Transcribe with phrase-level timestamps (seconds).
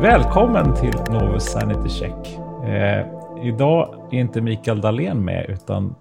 [0.00, 2.38] Välkommen till Novus Sanity Check.
[2.64, 3.06] Eh,
[3.44, 5.94] idag är inte Mikael Dahlén med, utan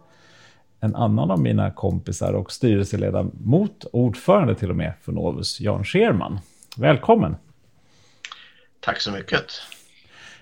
[0.80, 6.40] en annan av mina kompisar och styrelseledamot, ordförande till och med för Novus, Jan Scherman.
[6.78, 7.36] Välkommen!
[8.80, 9.46] Tack så mycket.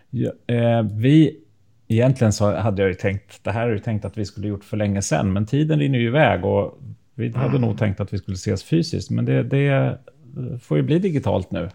[0.10, 1.40] Ja, eh, vi,
[1.88, 4.64] egentligen så hade jag ju tänkt, det här har jag tänkt att vi skulle gjort
[4.64, 6.80] för länge sedan, men tiden rinner ju iväg och
[7.14, 7.62] vi hade mm.
[7.62, 9.98] nog tänkt att vi skulle ses fysiskt, men det, det
[10.62, 11.70] får ju bli digitalt nu.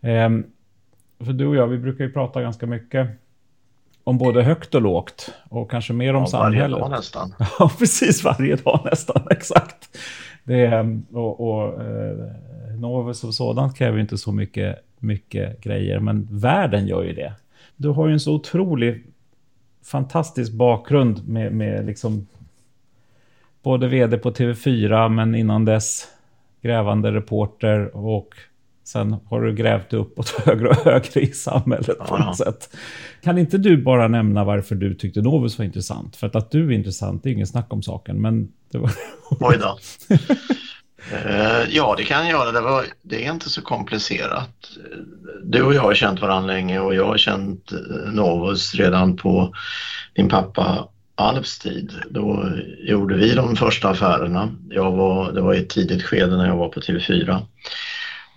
[0.00, 0.30] Eh,
[1.18, 3.08] för du och jag, vi brukar ju prata ganska mycket
[4.04, 6.70] om både högt och lågt och kanske mer om ja, samhället.
[6.70, 7.34] Varje dag nästan.
[7.58, 9.98] Ja, precis varje dag nästan, exakt.
[10.44, 12.16] Det, och och eh,
[12.78, 17.32] Novus och sådant kräver ju inte så mycket, mycket grejer, men världen gör ju det.
[17.76, 19.04] Du har ju en så otrolig,
[19.84, 22.26] fantastisk bakgrund med, med liksom
[23.62, 26.08] både vd på TV4, men innan dess
[26.62, 28.34] grävande reporter och
[28.86, 32.76] Sen har du grävt uppåt högre och högre i samhället på något sätt.
[33.22, 36.16] Kan inte du bara nämna varför du tyckte Novus var intressant?
[36.16, 38.48] För att, att du är intressant, det är ingen snack om saken, men...
[38.72, 38.90] Det var...
[39.40, 39.78] Oj då.
[40.10, 42.52] uh, ja, det kan jag göra.
[42.52, 44.68] Det, var, det är inte så komplicerat.
[45.44, 49.54] Du och jag har känt varandra länge och jag har känt eh, Novus redan på
[50.14, 51.92] din pappa Alps tid.
[52.10, 54.54] Då gjorde vi de första affärerna.
[54.68, 57.42] Jag var, det var i ett tidigt skede när jag var på TV4.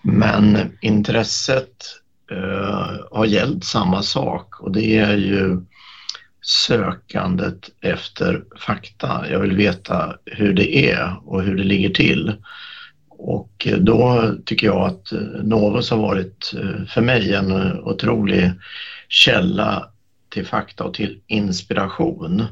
[0.02, 1.86] Men intresset
[2.32, 5.62] eh, har gällt samma sak och det är ju
[6.42, 9.26] sökandet efter fakta.
[9.30, 12.36] Jag vill veta hur det är och hur det ligger till.
[13.10, 15.12] Och då tycker jag att
[15.44, 18.52] Novus har varit eh, för mig en otrolig
[19.08, 19.90] källa
[20.30, 22.46] till fakta och till inspiration,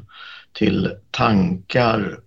[0.52, 2.18] till tankar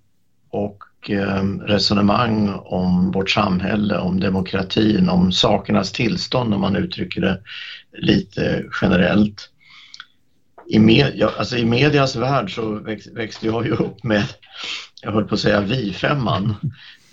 [0.49, 7.39] och Eh, resonemang om vårt samhälle, om demokratin, om sakernas tillstånd om man uttrycker det
[7.97, 9.49] lite generellt.
[10.67, 12.79] I, med, alltså I medias värld så
[13.15, 14.23] växte jag ju upp med,
[15.01, 16.55] jag höll på att säga vi-femman.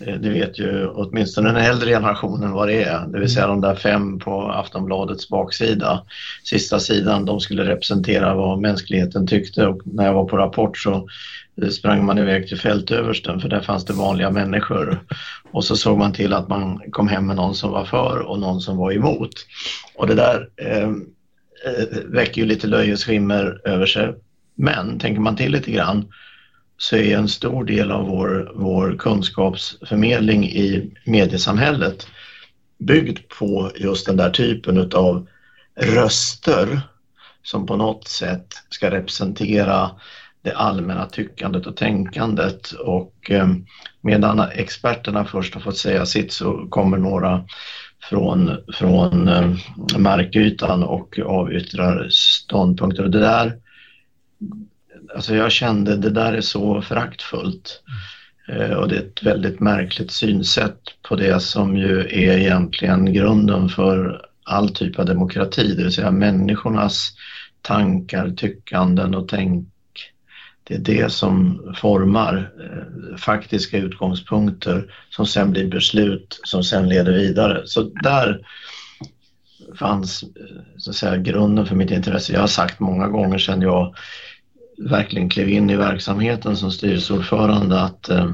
[0.05, 3.61] Eh, det vet ju åtminstone den äldre generationen vad det är, det vill säga de
[3.61, 6.05] där fem på Aftonbladets baksida.
[6.43, 11.07] Sista sidan, de skulle representera vad mänskligheten tyckte och när jag var på Rapport så
[11.71, 14.99] sprang man iväg till fältöversten för där fanns det vanliga människor.
[15.51, 18.39] Och så såg man till att man kom hem med någon som var för och
[18.39, 19.33] någon som var emot.
[19.95, 20.89] Och det där eh,
[21.65, 24.13] eh väcker ju lite löjets skimmer över sig.
[24.55, 26.05] Men tänker man till lite grann
[26.81, 32.07] så är en stor del av vår, vår kunskapsförmedling i mediesamhället
[32.79, 35.27] byggd på just den där typen av
[35.75, 36.81] röster
[37.43, 39.91] som på något sätt ska representera
[40.41, 42.71] det allmänna tyckandet och tänkandet.
[42.71, 43.47] Och eh,
[44.01, 47.45] medan experterna först har fått säga sitt så kommer några
[48.09, 49.55] från, från eh,
[49.97, 53.03] markytan och avyttrar ståndpunkter.
[53.03, 53.57] Och det där
[55.15, 57.83] alltså jag kände det där är så föraktfullt
[58.47, 63.69] eh, och det är ett väldigt märkligt synsätt på det som ju är egentligen grunden
[63.69, 67.11] för all typ av demokrati, det vill säga människornas
[67.61, 69.67] tankar, tyckanden och tänk
[70.69, 77.13] det är det som formar eh, faktiska utgångspunkter som sen blir beslut som sen leder
[77.13, 77.61] vidare.
[77.65, 78.39] Så där
[79.75, 80.29] fanns eh,
[80.77, 82.33] så att säga, grunden för mitt intresse.
[82.33, 83.95] Jag har sagt många gånger sedan jag
[84.79, 88.31] verkligen klev in i verksamheten som styrelseordförande att eh,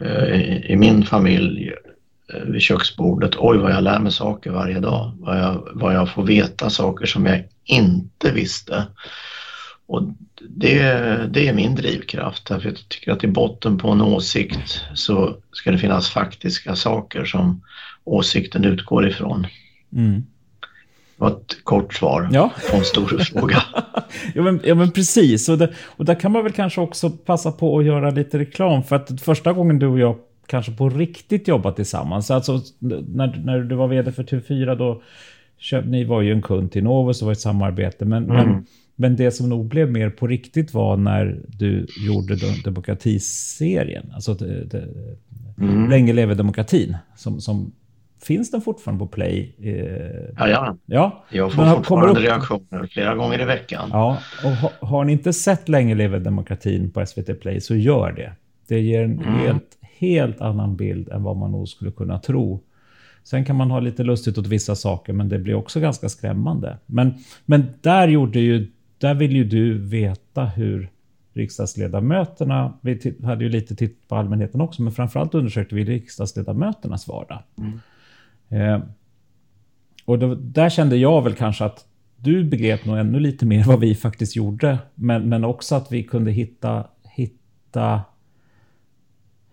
[0.00, 1.72] eh, i min familj
[2.34, 5.12] eh, vid köksbordet, oj vad jag lär mig saker varje dag.
[5.18, 8.86] Vad jag, vad jag får veta saker som jag inte visste.
[9.86, 10.02] Och
[10.48, 10.82] det,
[11.30, 15.70] det är min drivkraft, därför jag tycker att i botten på en åsikt så ska
[15.70, 17.62] det finnas faktiska saker som
[18.04, 19.46] åsikten utgår ifrån.
[19.92, 20.26] Mm.
[21.20, 22.50] Det var ett kort svar ja.
[22.70, 23.62] på en stor fråga.
[24.34, 25.48] ja, men, ja, men precis.
[25.48, 28.82] Och, det, och där kan man väl kanske också passa på att göra lite reklam.
[28.82, 30.16] För att första gången du och jag
[30.46, 35.02] kanske på riktigt jobbat tillsammans, alltså när, när du var vd för TV4 då,
[35.58, 38.36] köp, ni var ju en kund till Novus och var ett samarbete, men, mm.
[38.36, 38.66] men
[39.00, 44.10] men det som nog blev mer på riktigt var när du gjorde demokratiserien.
[44.14, 44.88] Alltså det, det,
[45.58, 45.90] mm.
[45.90, 46.96] Länge leve demokratin.
[47.16, 47.72] Som, som,
[48.22, 49.54] finns den fortfarande på Play?
[49.58, 49.74] Eh,
[50.38, 50.76] ja, ja.
[50.86, 51.24] ja.
[51.30, 53.88] Jag får fortfarande reaktioner flera gånger i veckan.
[53.92, 58.12] Ja, och har, har ni inte sett Länge leve demokratin på SVT Play så gör
[58.12, 58.32] det.
[58.68, 59.34] Det ger en mm.
[59.34, 62.60] helt, helt annan bild än vad man nog skulle kunna tro.
[63.24, 66.78] Sen kan man ha lite lustigt åt vissa saker, men det blir också ganska skrämmande.
[66.86, 67.14] Men,
[67.46, 68.70] men där gjorde ju
[69.00, 70.90] där vill ju du veta hur
[71.32, 77.42] riksdagsledamöterna, vi hade ju lite titt på allmänheten också, men framförallt undersökte vi riksdagsledamöternas vardag.
[77.58, 77.80] Mm.
[78.50, 78.78] Eh,
[80.04, 81.86] och då, där kände jag väl kanske att
[82.16, 84.78] du begrep nog ännu lite mer vad vi faktiskt gjorde.
[84.94, 88.00] Men, men också att vi kunde hitta, hitta,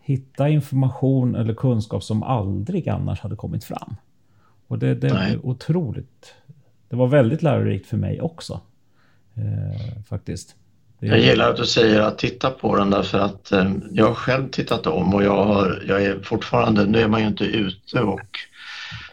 [0.02, 3.96] hitta information eller kunskap som aldrig annars hade kommit fram.
[4.68, 6.34] Och det, det är otroligt.
[6.90, 8.62] Det var väldigt lärorikt för mig också.
[9.36, 10.56] Eh, faktiskt.
[11.00, 11.08] Det...
[11.08, 14.50] Jag gillar att du säger att titta på den därför att eh, jag har själv
[14.50, 18.22] tittat om och jag, har, jag är fortfarande, nu är man ju inte ute och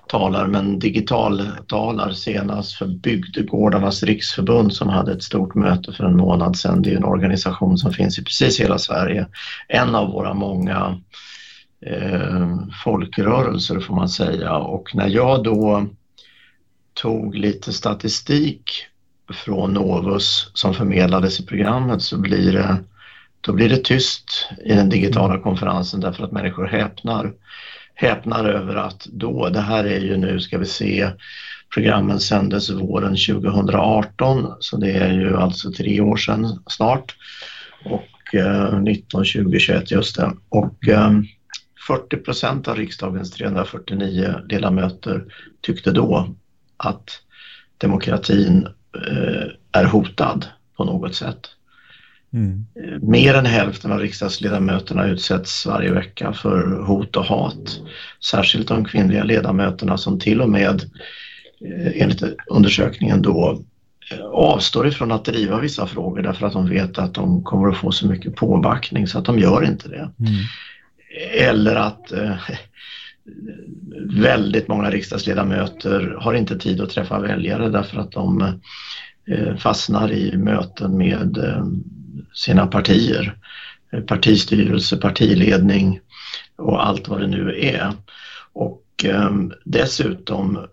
[0.07, 6.57] talar men digitaltalar senast för Bygdegårdarnas riksförbund som hade ett stort möte för en månad
[6.57, 6.83] sedan.
[6.83, 9.27] Det är en organisation som finns i precis hela Sverige.
[9.69, 11.01] En av våra många
[11.87, 15.87] eh, folkrörelser får man säga och när jag då
[16.95, 18.71] tog lite statistik
[19.33, 22.77] från Novus som förmedlades i programmet så blir det,
[23.41, 27.33] då blir det tyst i den digitala konferensen därför att människor häpnar
[27.95, 31.11] häpnar över att då, det här är ju nu, ska vi se,
[31.75, 37.17] programmen sändes våren 2018 så det är ju alltså tre år sedan snart
[37.85, 40.33] och eh, 19, 20, 21 just det.
[40.49, 41.11] Och eh,
[41.87, 45.25] 40 procent av riksdagens 349 ledamöter
[45.61, 46.35] tyckte då
[46.77, 47.11] att
[47.79, 48.67] demokratin
[49.07, 50.47] eh, är hotad
[50.77, 51.54] på något sätt.
[52.35, 52.67] Mm.
[53.03, 57.81] Mer än hälften av riksdagsledamöterna utsätts varje vecka för hot och hat.
[58.31, 60.83] Särskilt de kvinnliga ledamöterna som till och med
[61.65, 63.63] eh, enligt undersökningen då
[64.11, 67.77] eh, avstår ifrån att driva vissa frågor därför att de vet att de kommer att
[67.77, 70.11] få så mycket påbackning så att de gör inte det.
[70.19, 70.33] Mm.
[71.33, 72.37] Eller att eh,
[74.23, 78.43] väldigt många riksdagsledamöter har inte tid att träffa väljare därför att de
[79.29, 81.65] eh, fastnar i möten med eh,
[82.35, 83.37] sina partier,
[84.07, 86.01] partistyrelse, partiledning
[86.57, 87.93] och allt vad det nu är.
[88.53, 90.67] Och ehm, eh, dessutom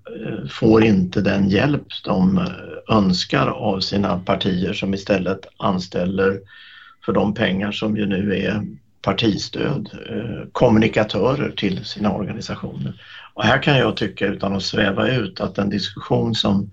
[0.50, 2.48] får inte den hjälp de
[2.90, 6.40] önskar av sina partier som istället anställer
[7.06, 8.62] för de pengar som ju nu är
[9.02, 12.94] partistöd, eh, kommunikatörer till sina organisationer.
[13.34, 16.72] Och här kan jag tycka utan att sväva ut att den diskussion som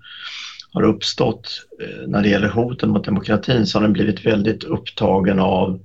[0.73, 5.39] har uppstått eh, när det gäller hoten mot demokratin så har den blivit väldigt upptagen
[5.39, 5.79] av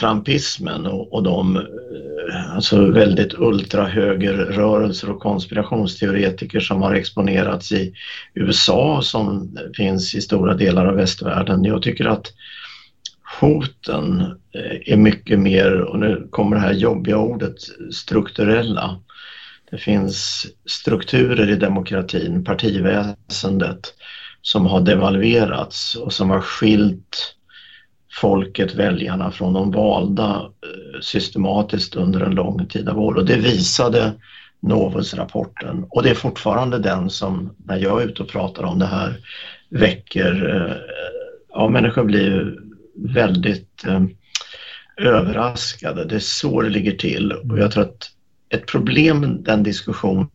[0.00, 7.94] trumpismen och, och de eh, alltså väldigt ultrahögerrörelser och konspirationsteoretiker som har exponerats i
[8.34, 11.64] USA som finns i stora delar av västvärlden.
[11.64, 12.32] Jag tycker att
[13.40, 14.20] hoten
[14.54, 17.56] eh, är mycket mer, och nu kommer det här jobbiga ordet,
[17.92, 19.00] strukturella.
[19.70, 23.94] Det finns strukturer i demokratin, partiväsendet,
[24.42, 27.34] som har devalverats och som har skilt
[28.20, 33.14] folket, väljarna, från de valda eh, systematiskt under en lång tid av år.
[33.14, 34.12] Och det visade
[34.60, 38.86] Novus-rapporten och det är fortfarande den som, när jag är ute och pratar om det
[38.86, 39.16] här,
[39.68, 40.56] väcker...
[40.56, 40.76] Eh,
[41.48, 42.58] ja, människor blir
[42.94, 44.04] väldigt eh,
[44.96, 46.04] överraskade.
[46.04, 48.10] Det är så det ligger till och jag tror att
[48.48, 50.28] ett problem med den diskussionen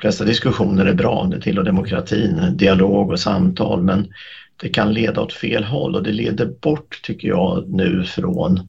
[0.00, 4.08] flesta diskussioner är bra, det tillhör demokratin, dialog och samtal men
[4.60, 8.68] det kan leda åt fel håll och det leder bort, tycker jag, nu från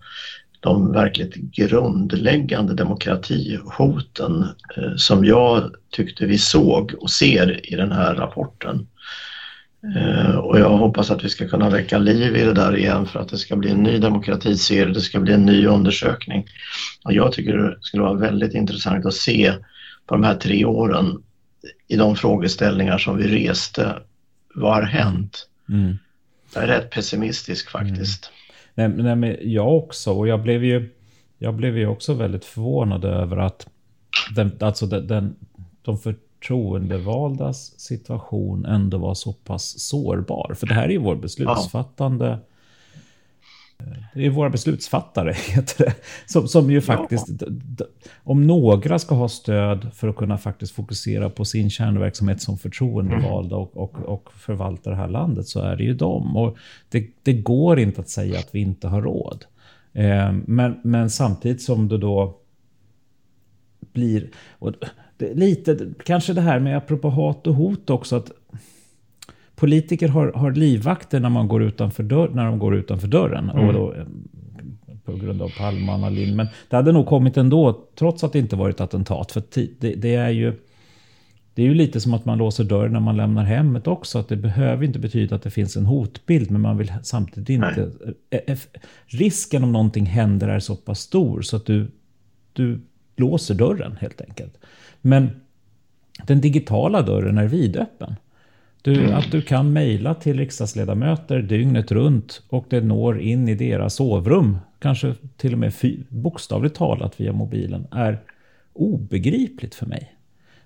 [0.59, 8.15] de verkligt grundläggande demokratihoten eh, som jag tyckte vi såg och ser i den här
[8.15, 8.87] rapporten.
[9.95, 13.19] Eh, och jag hoppas att vi ska kunna väcka liv i det där igen för
[13.19, 16.45] att det ska bli en ny demokratiserie, det ska bli en ny undersökning.
[17.03, 19.53] Och jag tycker det skulle vara väldigt intressant att se
[20.09, 21.23] på de här tre åren
[21.87, 23.95] i de frågeställningar som vi reste,
[24.55, 25.47] vad har hänt?
[25.69, 25.97] Mm.
[26.53, 28.31] Jag är rätt pessimistisk faktiskt.
[28.75, 28.91] Mm.
[28.91, 30.89] Nej, nej, men jag också, och jag blev ju,
[31.37, 33.67] jag blev ju också väldigt förvånad över att
[34.35, 35.35] den, alltså den, den,
[35.81, 40.53] de förtroendevaldas situation ändå var så pass sårbar.
[40.59, 42.39] För det här är ju vår beslutsfattande
[44.13, 45.93] det är våra beslutsfattare, heter det.
[46.25, 47.27] Som, som ju faktiskt,
[47.77, 47.85] ja.
[48.23, 53.55] om några ska ha stöd för att kunna faktiskt fokusera på sin kärnverksamhet som förtroendevalda
[53.55, 56.37] och, och, och förvalta det här landet, så är det ju dem.
[56.37, 56.57] Och
[56.89, 59.45] det, det går inte att säga att vi inte har råd.
[59.93, 62.37] Eh, men, men samtidigt som det då
[63.93, 64.29] blir...
[64.51, 64.73] Och
[65.17, 68.31] det, lite, kanske det här med, apropå hat och hot också, att
[69.59, 73.49] politiker har, har livvakter när, man går utanför dörr, när de går utanför dörren.
[73.49, 73.67] Mm.
[73.67, 74.05] Och då, eh,
[75.05, 76.35] på grund av Palme och Anna Lind.
[76.35, 79.31] Men det hade nog kommit ändå, trots att det inte varit attentat.
[79.31, 79.43] För
[79.79, 80.53] det, det, är ju...
[81.53, 84.19] Det är ju lite som att man låser dörren när man lämnar hemmet också.
[84.19, 87.91] Att det behöver inte betyda att det finns en hotbild, men man vill samtidigt inte...
[88.05, 88.15] Nej.
[88.29, 88.57] Eh, eh,
[89.05, 91.91] risken om någonting händer är så pass stor så att du,
[92.53, 92.81] du
[93.15, 94.57] låser dörren helt enkelt.
[95.01, 95.29] Men
[96.27, 98.15] den digitala dörren är vidöppen.
[98.81, 99.13] Du, Mm.
[99.13, 104.57] Att du kan mejla till riksdagsledamöter dygnet runt och det når in i deras sovrum,
[104.79, 105.73] kanske till och med
[106.09, 108.19] bokstavligt talat via mobilen, är
[108.73, 110.15] obegripligt för mig.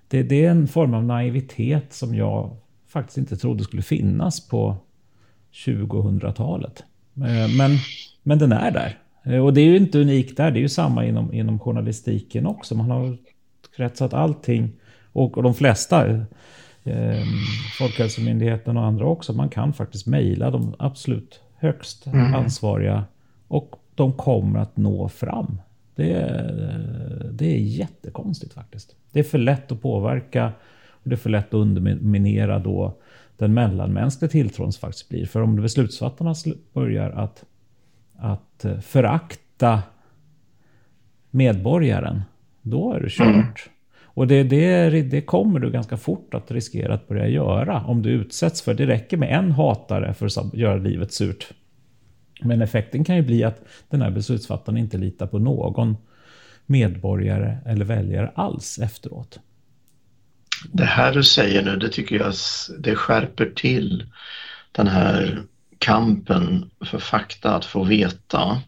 [0.08, 2.56] Det, det är en form av naivitet som jag
[2.88, 4.76] faktiskt inte trodde skulle finnas på
[5.66, 6.84] 2000-talet.
[7.16, 7.70] Eh, Men,
[8.22, 8.98] men den är där.
[9.24, 12.46] Eh, Och det är ju inte unikt där, det är ju samma inom, inom journalistiken
[12.46, 12.74] också.
[12.74, 13.16] Man har
[13.76, 14.72] kretsat allting,
[15.12, 16.26] och, och de flesta,
[16.84, 17.24] eh,
[17.78, 23.04] Folkhälsomyndigheten och andra också, man kan faktiskt mejla de absolut högst ansvariga
[23.48, 25.60] och de kommer att nå fram.
[25.94, 28.96] Det är, det är jättekonstigt faktiskt.
[29.12, 30.52] Det är för lätt att påverka
[30.88, 32.98] och det är för lätt att underminera då
[33.36, 35.26] den mellanmänskliga tilltron som faktiskt blir.
[35.26, 37.44] För om beslutsfattarna sl- börjar att,
[38.16, 39.82] att eh, förakta
[41.30, 42.22] medborgaren,
[42.62, 43.70] då är det kört.
[44.14, 48.10] Och det, det, det kommer du ganska fort att riskera att börja göra om du
[48.10, 48.74] utsätts för.
[48.74, 51.48] Det räcker med en hatare för att göra livet surt.
[52.40, 55.96] Men effekten kan ju bli att den här beslutsfattaren inte litar på någon
[56.66, 59.38] medborgare eller väljare alls efteråt.
[60.72, 62.34] Det här du säger nu, det tycker jag
[62.78, 64.06] det skärper till
[64.72, 65.42] den här
[65.78, 68.62] kampen för fakta, att få veta.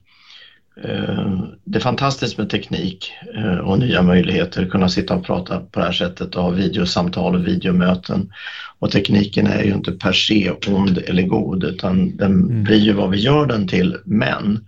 [0.84, 5.80] Eh, Det är fantastiskt med teknik eh, och nya möjligheter, kunna sitta och prata på
[5.80, 8.32] det här sättet och ha videosamtal och videomöten.
[8.78, 13.10] Och tekniken är ju inte per se ond eller god utan den blir ju vad
[13.10, 13.96] vi gör den till.
[14.04, 14.66] Men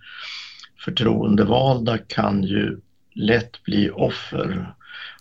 [0.85, 2.77] förtroendevalda kan ju
[3.13, 4.73] lätt bli offer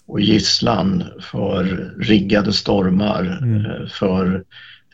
[0.07, 3.64] och gisslan för riggade stormar, Mm.
[3.66, 4.45] eh, för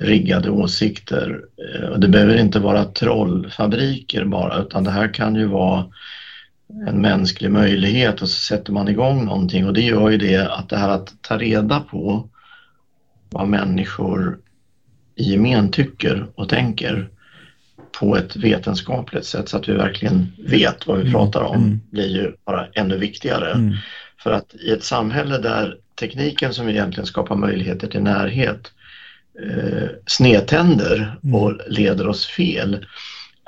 [0.05, 1.41] riggade åsikter.
[1.75, 5.85] Eh, Och det behöver inte vara trollfabriker bara utan det här kan ju vara
[6.89, 10.69] en mänsklig möjlighet och så sätter man igång någonting och det gör ju det att
[10.69, 12.29] det här att ta reda på
[13.31, 14.39] vad människor
[15.17, 17.09] i gemen tycker och tänker
[18.01, 21.81] på ett vetenskapligt sätt så att vi verkligen vet vad vi Mm, pratar om mm.
[21.91, 23.53] blir ju bara ännu viktigare.
[23.53, 23.75] Mm.
[24.23, 28.73] För att i ett samhälle där tekniken som egentligen skapar möjligheter till närhet
[29.43, 31.35] eh, snedtänder Mm.
[31.35, 32.87] och leder oss fel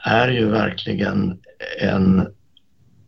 [0.04, 1.38] är ju verkligen
[1.80, 2.28] en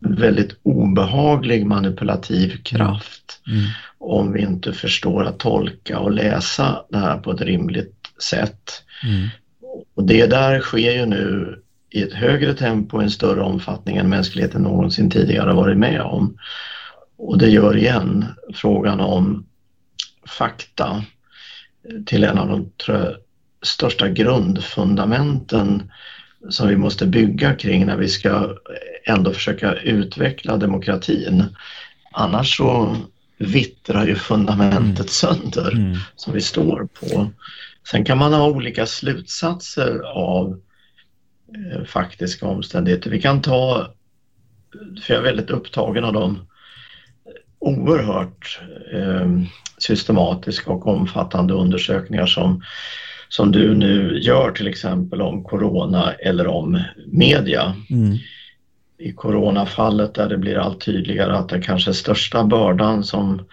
[0.01, 3.65] väldigt obehaglig manipulativ kraft Mm.
[3.99, 8.83] om vi inte förstår att tolka och läsa det här på ett rimligt sätt.
[9.05, 9.29] Mm.
[9.95, 11.59] Och det där sker ju nu
[11.91, 16.39] i ett högre tempo, i en större omfattning än mänskligheten någonsin tidigare varit med om.
[17.19, 19.47] Och det gör igen frågan om
[20.27, 21.05] fakta
[22.07, 23.17] till en av de jag,
[23.63, 25.93] största grundfundamenten
[26.49, 28.57] som vi måste bygga kring när vi ska
[29.05, 31.45] ändå försöka utveckla demokratin.
[32.13, 32.97] Annars så
[33.39, 35.99] vittrar ju fundamentet sönder Mm.
[36.17, 37.31] som vi står på.
[37.91, 40.61] Sen kan man ha olika slutsatser av
[41.55, 43.11] eh, faktiska omständigheter.
[43.11, 43.95] Vi kan ta,
[45.03, 46.48] för jag är väldigt upptagen av de
[47.59, 48.61] oerhört
[48.93, 49.29] eh,
[49.79, 52.63] systematiska och omfattande undersökningar som,
[53.29, 57.77] som du nu gör till exempel om corona eller om media.
[57.91, 58.17] Mm.
[58.99, 63.47] I coronafallet där det blir allt tydligare att den kanske största bördan som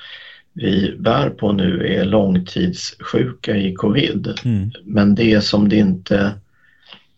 [0.54, 4.40] vi bär på nu är långtidssjuka i covid.
[4.46, 4.72] Mm.
[4.84, 6.32] Men det som det inte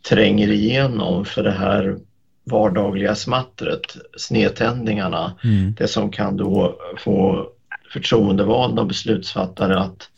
[0.10, 1.98] tränger igenom för det här
[2.50, 5.74] vardagliga smattret, snedtändningarna, Mm.
[5.78, 7.48] det som kan då få
[7.94, 10.10] förtroendevalda och beslutsfattare att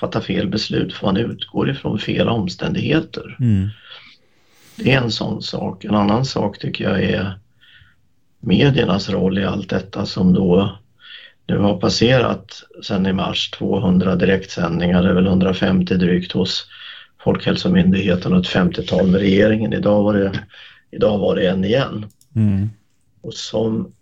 [0.00, 3.36] fatta fel beslut för man utgår ifrån fel omständigheter.
[3.40, 3.68] Mm.
[4.76, 5.84] Det är en sån sak.
[5.84, 7.38] En annan sak tycker jag är
[8.40, 10.78] mediernas roll i allt detta som då
[11.46, 16.66] nu har passerat sedan i mars 200 direktsändningar, det är väl 150 drygt hos
[17.24, 19.72] Folkhälsomyndigheten och ett 50-tal med regeringen.
[19.72, 20.32] Idag var det,
[20.90, 22.70] idag var det en igen Mm.
[23.20, 23.92] och som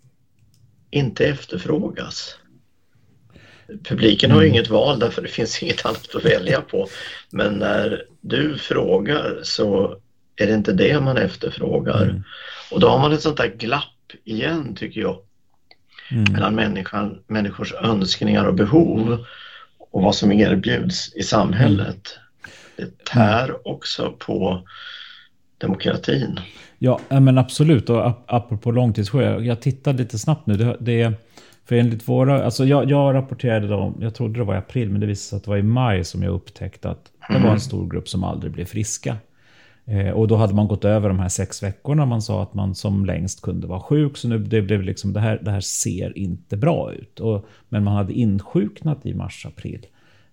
[0.91, 2.37] inte efterfrågas.
[3.83, 4.55] Publiken har ju Mm.
[4.55, 6.87] inget val därför det finns inget annat att välja på.
[7.31, 9.97] Men när du frågar så
[10.35, 12.03] är det inte det man efterfrågar.
[12.03, 12.23] Mm.
[12.71, 13.83] Och då har man ett sånt där glapp
[14.23, 15.17] igen tycker jag
[16.11, 16.33] Mm.
[16.33, 19.25] mellan människan, människors önskningar och behov
[19.91, 22.17] och vad som erbjuds i samhället.
[22.75, 24.67] Det tär också på
[25.57, 26.39] demokratin.
[26.79, 27.89] Ja, men absolut.
[27.89, 30.57] Och ap- apropå långtidssjuka, jag tittar lite snabbt nu.
[30.57, 31.13] Det, det
[31.65, 35.01] för enligt våra, alltså jag, jag rapporterade om, jag trodde det var i april, men
[35.01, 37.59] det visade sig att det var i maj som jag upptäckte att det var en
[37.59, 39.17] stor grupp som aldrig blev friska.
[39.85, 42.05] Eh, och då hade man gått över de här sex veckorna.
[42.05, 44.17] Man sa att man som längst kunde vara sjuk.
[44.17, 47.19] Så nu det blev liksom, det här, det här ser inte bra ut.
[47.19, 49.85] Och, men man hade insjuknat i mars-april.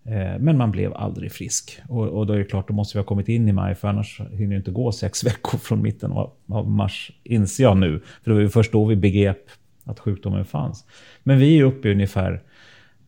[0.06, 1.80] Eh, men man blev aldrig frisk.
[1.88, 3.88] Och, och, då är det klart, då måste vi ha kommit in i maj, för
[3.88, 8.00] annars hinner det inte gå sex veckor från mitten av, av mars, inser jag nu.
[8.22, 9.50] För det var ju först då vi begrep
[9.84, 10.84] att sjukdomen fanns.
[11.22, 12.42] Men vi är uppe i ungefär,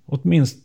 [0.07, 0.63] åtminstone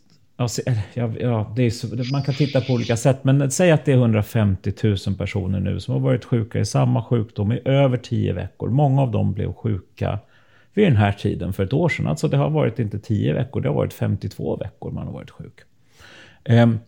[0.94, 3.92] Ja, ja, det är så, man kan titta på olika sätt, men säg att det
[3.92, 8.32] är 150 000 personer nu som har varit sjuka i samma sjukdom i över tio
[8.32, 8.70] veckor.
[8.70, 10.18] Många av dem blev sjuka
[10.74, 12.06] vid den här tiden för ett år sedan.
[12.06, 15.30] Alltså det har varit inte tio veckor, det har varit 52 veckor man har varit
[15.30, 15.60] sjuk.
[16.44, 16.78] Ehm,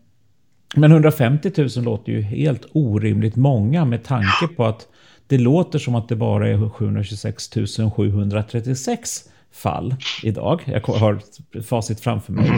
[0.76, 4.88] men 150 000 låter ju helt orimligt många med tanke på att
[5.26, 7.50] det låter som att det bara är 726
[7.96, 10.62] 736 fall idag.
[10.66, 11.20] Jag har
[11.62, 12.50] facit framför mig.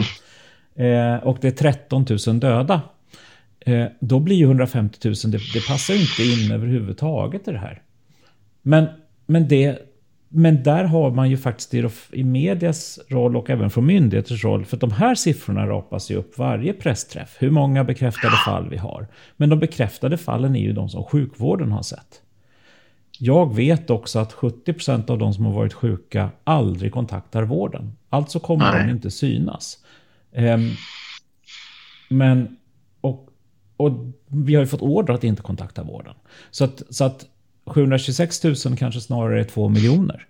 [0.75, 2.81] Ehm, och det är 13 000 döda.
[3.65, 7.81] Ehm, då blir ju 150 000, det, det passar inte in överhuvudtaget i det här.
[8.61, 8.87] Men,
[9.25, 9.79] men, det,
[10.29, 11.73] men där har man ju faktiskt
[12.11, 16.37] i, medias roll och även från myndigheters roll, för de här siffrorna rapas ju upp
[16.37, 19.07] varje pressträff, hur många bekräftade fall vi har.
[19.37, 22.21] Men de bekräftade fallen är ju de som sjukvården har sett.
[23.19, 27.97] Jag vet också att 70% av de som har varit sjuka aldrig kontaktar vården.
[28.09, 28.85] Alltså kommer Nej.
[28.85, 29.77] de inte synas.
[30.31, 30.71] Um,
[32.09, 32.57] men,
[33.01, 33.29] och,
[33.77, 33.91] och
[34.27, 36.13] vi har ju fått order att inte kontakta vården.
[36.51, 37.25] Så att, så att
[37.67, 40.27] 726 000 kanske snarare är 2 miljoner.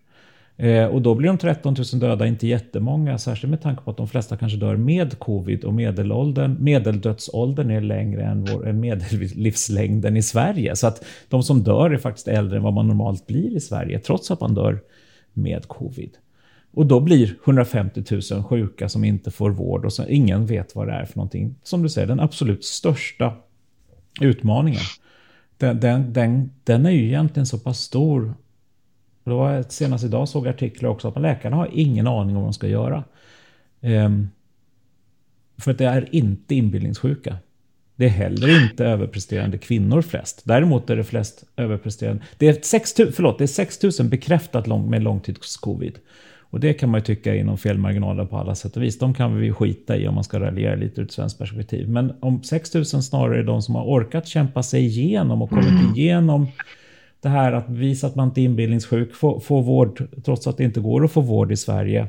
[0.58, 3.98] Eh, och då blir de 13 000 döda inte jättemånga, särskilt med tanke på att
[3.98, 10.24] de flesta kanske dör med covid och medelåldern, medeldödsåldern är längre än, vår, medellivslängden i
[10.24, 10.76] Sverige.
[10.76, 14.00] Så att de som dör är faktiskt äldre än vad man normalt blir i Sverige,
[14.00, 14.80] trots att man dör
[15.34, 16.12] med covid.
[16.74, 20.88] Och då blir 150 000 sjuka som inte får vård och så ingen vet vad
[20.88, 21.56] det är för någonting.
[21.64, 23.34] Som du säger, den absolut största
[24.22, 24.82] utmaningen.
[25.58, 28.34] Den, den, den, den är ju egentligen så pass stor.
[29.24, 32.50] Det var senast idag såg jag artiklar också att läkarna har ingen aning om vad
[32.50, 33.04] de ska göra.
[33.82, 34.30] Um,
[35.58, 37.38] för att det är inte inbildningssjuka.
[37.96, 40.42] Det är heller inte överpresterande kvinnor flest.
[40.44, 42.24] Däremot är det flest överpresterande.
[42.38, 46.00] Det är 6 000, förlåt, det är 6 000 bekräftat lång, med långtidscovid.
[46.50, 49.00] Och det kan man ju tycka är inom felmarginaler på alla sätt och vis.
[49.00, 51.90] De kan vi skita i om man ska raljera lite ur ett svenskt perspektiv.
[51.90, 55.96] Men om 6000 snarare är de som har orkat kämpa sig igenom och kommit mm.
[55.96, 56.48] igenom
[57.22, 60.64] det här att visa att man inte är inbildningssjuk, få, få vård trots att det
[60.64, 62.08] inte går att få vård i Sverige.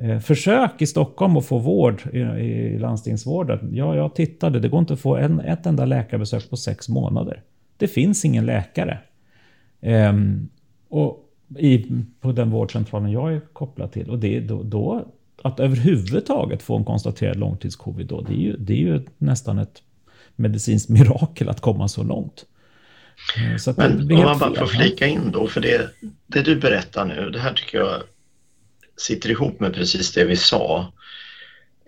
[0.00, 3.70] Eh, försök i Stockholm att få vård i, i landstingsvården.
[3.72, 7.42] Ja, jag tittade, det går inte att få en, ett enda läkarbesök på sex månader.
[7.76, 8.98] Det finns ingen läkare.
[9.80, 10.12] Eh,
[10.88, 11.86] och i,
[12.20, 14.10] på den vårdcentralen jag är kopplad till.
[14.10, 15.06] Och det, då, då
[15.42, 19.82] att överhuvudtaget få en konstaterad långtidscovid då, det är ju, det är ju nästan ett
[20.36, 22.44] medicinskt mirakel att komma så långt.
[23.36, 25.90] Eh, så Men om man bara får flika in då, för det,
[26.26, 28.02] det du berättar nu, det här tycker jag
[28.96, 30.92] sitter ihop med precis det vi sa.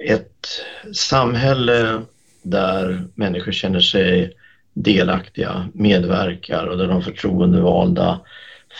[0.08, 0.48] Ett
[0.92, 2.02] samhälle
[2.42, 4.36] där människor känner sig
[4.72, 8.20] delaktiga, medverkar och där de förtroendevalda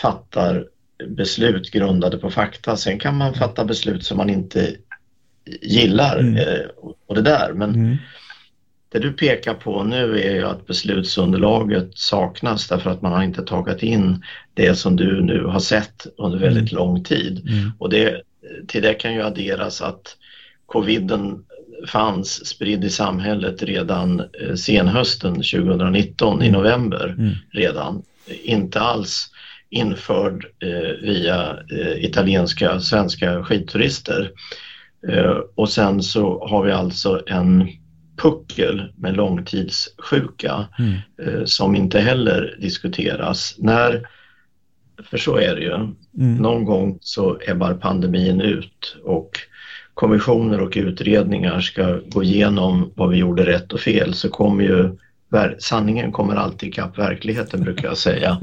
[0.01, 0.67] fattar
[1.07, 2.77] beslut grundade på fakta.
[2.77, 4.75] Sen kan man fatta beslut som man inte
[5.61, 6.37] gillar mm.
[6.37, 6.65] Eh,
[7.05, 7.53] och det där.
[7.53, 7.97] Men mm.
[8.91, 13.43] det du pekar på nu är ju att beslutsunderlaget saknas därför att man har inte
[13.43, 16.83] tagit in det som du nu har sett under väldigt mm.
[16.83, 17.49] lång tid.
[17.49, 17.71] Mm.
[17.79, 18.21] Och det,
[18.67, 20.17] till det kan ju adderas att
[20.65, 21.43] coviden
[21.87, 26.59] fanns spridd i samhället redan eh, senhösten 2019 i mm.
[26.59, 27.33] november mm.
[27.51, 28.03] redan.
[28.43, 29.30] Inte alls
[29.71, 34.31] införd eh, via eh, italienska svenska skidturister.
[35.07, 37.69] Eh, och sen så har vi alltså en
[38.17, 41.47] puckel med långtidssjuka mm.
[41.47, 43.55] Som inte heller diskuteras.
[43.57, 44.07] När,
[45.03, 45.95] för så är det ju, mm.
[46.37, 49.31] någon gång så ebbar pandemin ut och
[49.93, 54.97] kommissioner och utredningar ska gå igenom vad vi gjorde rätt och fel så kommer ju
[55.59, 58.41] sanningen kommer alltid ikapp verkligheten brukar jag säga.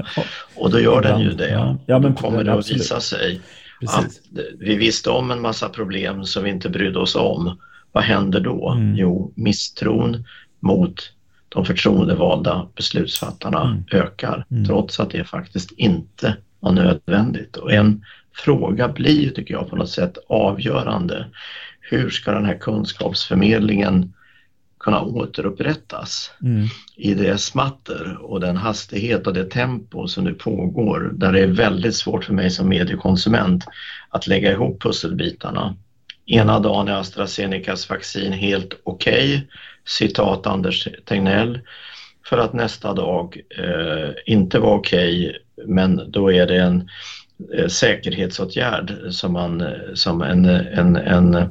[0.55, 1.77] Och då gör den ju det.
[1.85, 3.41] Ja, men då kommer det att visa sig
[3.79, 3.97] Precis.
[3.97, 4.11] att
[4.59, 7.57] vi visste om en massa problem som vi inte brydde oss om.
[7.91, 8.69] Vad händer då?
[8.69, 8.95] Mm.
[8.95, 10.25] Jo, misstron
[10.59, 11.11] mot
[11.49, 13.83] de förtroendevalda beslutsfattarna mm.
[13.91, 14.65] ökar mm.
[14.65, 17.57] trots att det faktiskt inte var nödvändigt.
[17.57, 18.03] Och en
[18.35, 21.25] fråga blir, tycker jag, på något sätt avgörande.
[21.81, 24.13] Hur ska den här kunskapsförmedlingen
[24.79, 26.67] kunna återupprättas mm.
[26.95, 31.47] i det smatter och den hastighet och det tempo som nu pågår där det är
[31.47, 33.65] väldigt svårt för mig som mediekonsument
[34.09, 35.75] att lägga ihop pusselbitarna.
[36.25, 39.47] Ena dagen är AstraZenecas vaccin helt okej, okay,
[39.85, 41.59] citat Anders Tegnell.
[42.25, 46.89] för att nästa dag eh, inte vara okej okay, men då är det en
[47.53, 49.63] eh, säkerhetsåtgärd som, man,
[49.93, 51.49] som en, en, en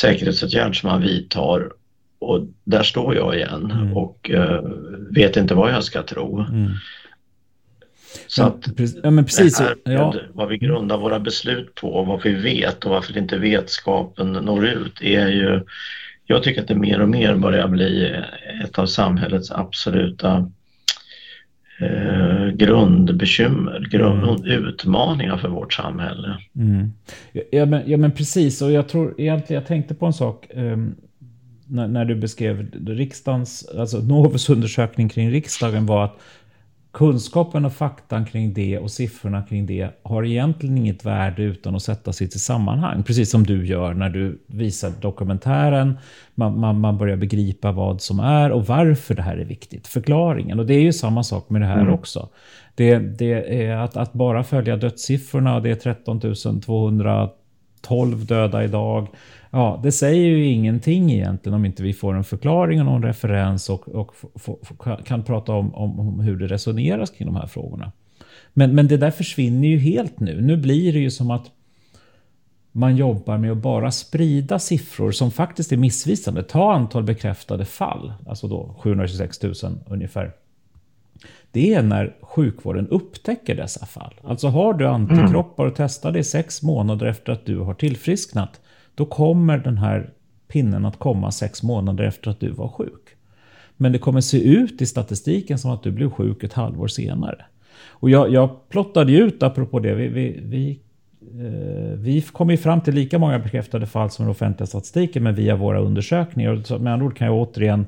[0.00, 1.70] säkerhetsåtgärd som man vidtar
[2.18, 3.96] och där står jag igen mm.
[3.96, 4.60] och uh,
[5.10, 6.40] vet inte vad jag ska tro.
[6.40, 6.70] Mm.
[8.26, 10.14] Så men, att ja, men precis, det här ja.
[10.32, 15.02] vad vi grundar våra beslut på, vad vi vet och varför inte vetskapen når ut
[15.02, 15.60] är ju,
[16.26, 18.22] jag tycker att det mer och mer börjar bli
[18.64, 20.50] ett av samhällets absoluta
[21.80, 24.64] eh, grundbekymmer, grund, mm.
[24.64, 26.38] utmaningar för vårt samhälle.
[26.56, 26.92] Mm.
[27.50, 30.94] Ja, men, ja men precis, och jag tror egentligen, jag tänkte på en sak um,
[31.66, 36.18] när, när, du beskrev riksdagens, alltså Novus undersökning kring riksdagen var att
[36.96, 41.82] kunskapen och faktan kring det och siffrorna kring det har egentligen inget värde utan att
[41.82, 43.02] sätta sig i sammanhang.
[43.02, 45.98] Precis som du gör när du visar dokumentären.
[46.34, 49.86] Man, man, man, börjar begripa vad som är och varför det här är viktigt.
[49.86, 50.58] Förklaringen.
[50.58, 51.94] Och det är ju samma sak med det här mm.
[51.94, 52.28] också.
[52.74, 55.60] Det, det, är att, att bara följa dödssiffrorna.
[55.60, 56.20] Det är 13
[57.86, 59.08] 12 döda idag.
[59.50, 63.70] Ja, det säger ju ingenting egentligen om inte vi får en förklaring och någon referens
[63.70, 64.14] och, och
[65.04, 67.92] kan prata om, om, om, hur det resoneras kring de här frågorna.
[68.52, 70.40] Men, men det där försvinner ju helt nu.
[70.40, 71.50] Nu blir det ju som att
[72.72, 76.42] man jobbar med att bara sprida siffror som faktiskt är missvisande.
[76.42, 79.54] Ta antal bekräftade fall, alltså då 726 000
[79.86, 80.32] ungefär.
[81.56, 84.14] Det är när sjukvården upptäcker dessa fall.
[84.24, 88.60] Alltså har du antikroppar och testar det sex månader efter att du har tillfrisknat
[88.94, 90.10] då kommer den här
[90.48, 93.08] pinnen att komma sex månader efter att du var sjuk.
[93.76, 97.44] Men det kommer se ut i statistiken som att du blev sjuk ett halvår senare.
[97.86, 100.80] Och jag, jag plottade ut, apropå det, vi, vi, vi,
[101.20, 105.34] eh, vi kom ju fram till lika många bekräftade fall som den offentliga statistiken, men
[105.34, 106.78] via våra undersökningar.
[106.78, 107.86] med andra ord kan jag återigen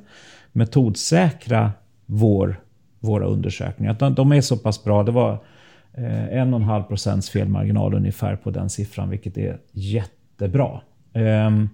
[0.53, 1.73] metodsäkra
[2.07, 2.61] vår,
[3.01, 3.97] våra undersökningar.
[3.99, 5.03] De, de är så pass bra.
[5.03, 5.39] Det var
[5.95, 10.81] eh, en och en halv procents felmarginal ungefär på den siffran, vilket är jättebra.
[11.13, 11.69] Mm.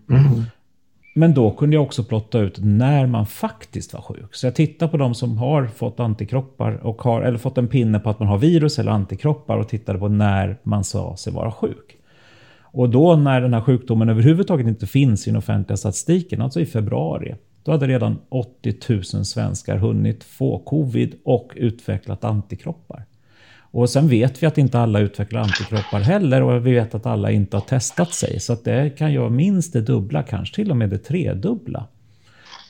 [1.16, 4.34] Men då kunde jag också plotta ut när man faktiskt var sjuk.
[4.34, 7.98] Så jag tittar på de som har fått antikroppar och har, eller fått en pinne
[7.98, 11.52] på att man har virus eller antikroppar och tittade på när man sa sig vara
[11.52, 11.96] sjuk.
[12.60, 16.66] Och då när den här sjukdomen överhuvudtaget inte finns i den offentliga statistiken, alltså i
[16.66, 17.34] februari,
[17.64, 23.04] då hade redan 80 000 svenskar hunnit få covid och utvecklat antikroppar.
[23.56, 27.30] Och sen vet vi att inte alla utvecklar antikroppar heller och vi vet att alla
[27.30, 28.40] inte har testat sig.
[28.40, 31.86] Så att det kan ju vara minst det dubbla, kanske till och med det tredubbla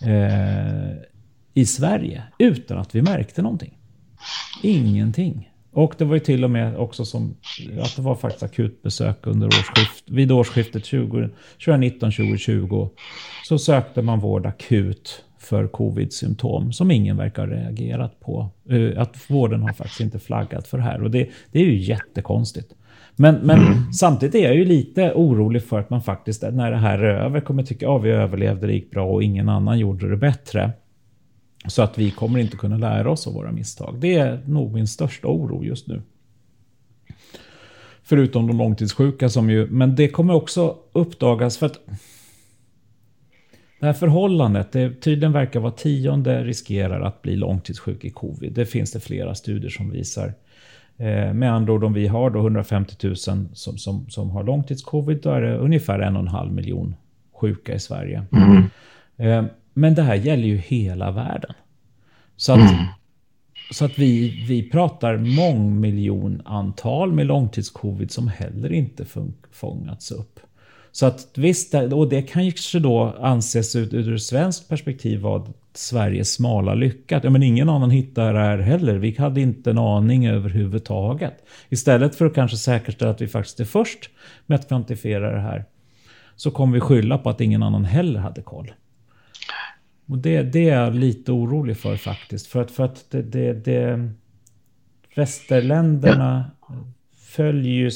[0.03, 0.97] eh,
[1.55, 3.79] i Sverige utan att vi märkte någonting.
[4.63, 5.51] Ingenting.
[5.75, 7.37] Och det var ju till och med också som
[7.81, 12.89] att det var faktiskt akutbesök under årsskift, vid årsskiftet 2019-2020.
[13.49, 18.51] Så sökte man vård akut för covid-symptom som ingen verkar ha reagerat på.
[18.71, 21.77] Eh, att vården har faktiskt inte flaggat för det här och det, det är ju
[21.77, 22.75] jättekonstigt.
[23.17, 23.93] Men, men mm.
[23.93, 27.41] samtidigt är jag ju lite orolig för att man faktiskt när det här är över
[27.41, 30.73] kommer tycka att ja, vi överlevde, det gick bra och ingen annan gjorde det bättre.
[31.69, 33.97] Så att vi kommer inte kunna lära oss av våra misstag.
[34.01, 36.03] Det är nog min största oro just nu.
[38.03, 41.79] Förutom de långtidssjuka som ju, men det kommer också uppdagas för att
[43.81, 48.53] det här förhållandet, det tydligen verkar vara tionde riskerar att bli långtidssjuk i covid.
[48.53, 50.35] Det finns det flera studier som visar.
[50.97, 55.21] Eh, med andra ord, om vi har då 150 000 som, som, som har långtidscovid,
[55.23, 56.95] då är det ungefär en och en halv miljon
[57.33, 58.25] sjuka i Sverige.
[59.17, 59.49] Mm.
[59.75, 61.53] Men det här gäller ju hela världen.
[62.37, 62.85] Så att, mm.
[63.71, 69.07] så att vi, vi pratar mångmiljonantal med långtidscovid som heller inte
[69.51, 70.41] fångats upp.
[70.93, 76.33] Så att visst, och det kan ju då anses ut ur svenskt perspektiv vara Sveriges
[76.33, 77.25] smala lyckat.
[77.25, 78.95] Ja, men ingen annan hittar det här heller.
[78.95, 81.35] Vi hade inte en aning överhuvudtaget.
[81.69, 84.11] Istället för att kanske säkerställa att vi faktiskt är först
[84.47, 85.65] med att kvantifiera det här
[86.37, 88.73] så kommer vi skylla på att ingen annan heller hade koll.
[90.07, 92.47] Och det, det är jag lite orolig för faktiskt.
[92.47, 94.11] För att, för att det, det, det
[95.15, 96.45] västerländerna
[97.17, 97.91] följer ju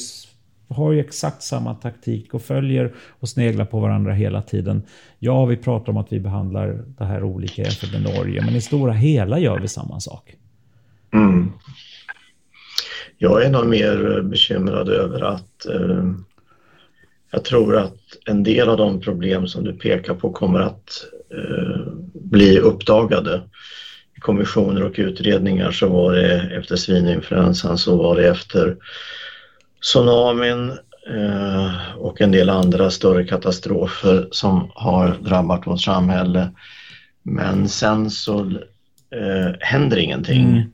[0.69, 4.83] har ju exakt samma taktik och följer och sneglar på varandra hela tiden.
[5.19, 8.61] Ja, vi pratar om att vi behandlar det här olika jämfört med Norge, men i
[8.61, 10.35] stora hela gör vi samma sak.
[11.13, 11.51] Mm.
[13.17, 16.11] Jag är nog mer eh, bekymrad över att eh,
[17.31, 20.89] jag tror att en del av de problem som du pekar på kommer att
[22.13, 23.41] bli uppdagade.
[24.17, 28.75] I kommissioner och utredningar så var det efter svininfluensan så var det efter
[29.81, 30.69] tsunamin
[31.09, 36.49] eh, och en del andra större katastrofer som har drabbat vårt samhälle.
[37.23, 38.39] Men sen så
[39.15, 40.71] eh, händer ingenting.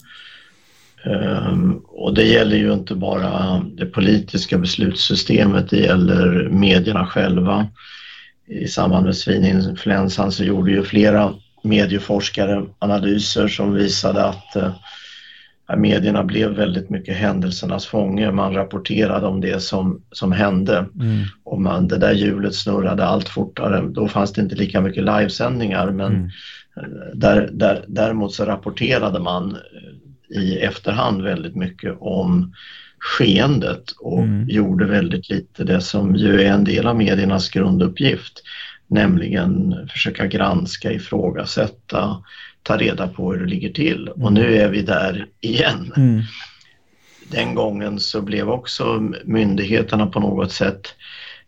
[1.05, 7.67] Um, och det gäller ju inte bara det politiska beslutssystemet, det gäller medierna själva.
[8.47, 14.71] I samband med svininfluensan så gjorde ju flera medieforskare analyser som visade att uh,
[15.77, 18.31] medierna blev väldigt mycket händelsernas fånge.
[18.31, 21.23] Man rapporterade om det som, som hände mm.
[21.43, 23.89] och man, det där hjulet snurrade allt fortare.
[23.89, 26.29] Då fanns det inte lika mycket livesändningar men mm.
[27.13, 29.57] där, där, däremot så rapporterade man
[30.29, 32.53] i efterhand väldigt mycket om
[33.05, 34.49] skeendet och mm.
[34.49, 38.43] gjorde väldigt lite det som ju är en del av mediernas grunduppgift,
[38.87, 42.23] nämligen försöka granska, ifrågasätta,
[42.63, 44.07] ta reda på hur det ligger till.
[44.07, 45.93] Och nu är vi där igen.
[45.97, 46.21] Mm.
[47.31, 50.95] Den gången så blev också myndigheterna på något sätt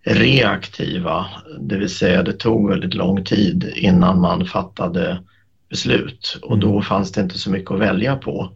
[0.04, 1.26] reaktiva,
[1.60, 5.24] det vill säga det tog väldigt lång tid innan man fattade
[5.70, 6.84] beslut och då mm.
[6.84, 8.52] fanns det inte så mycket att välja på.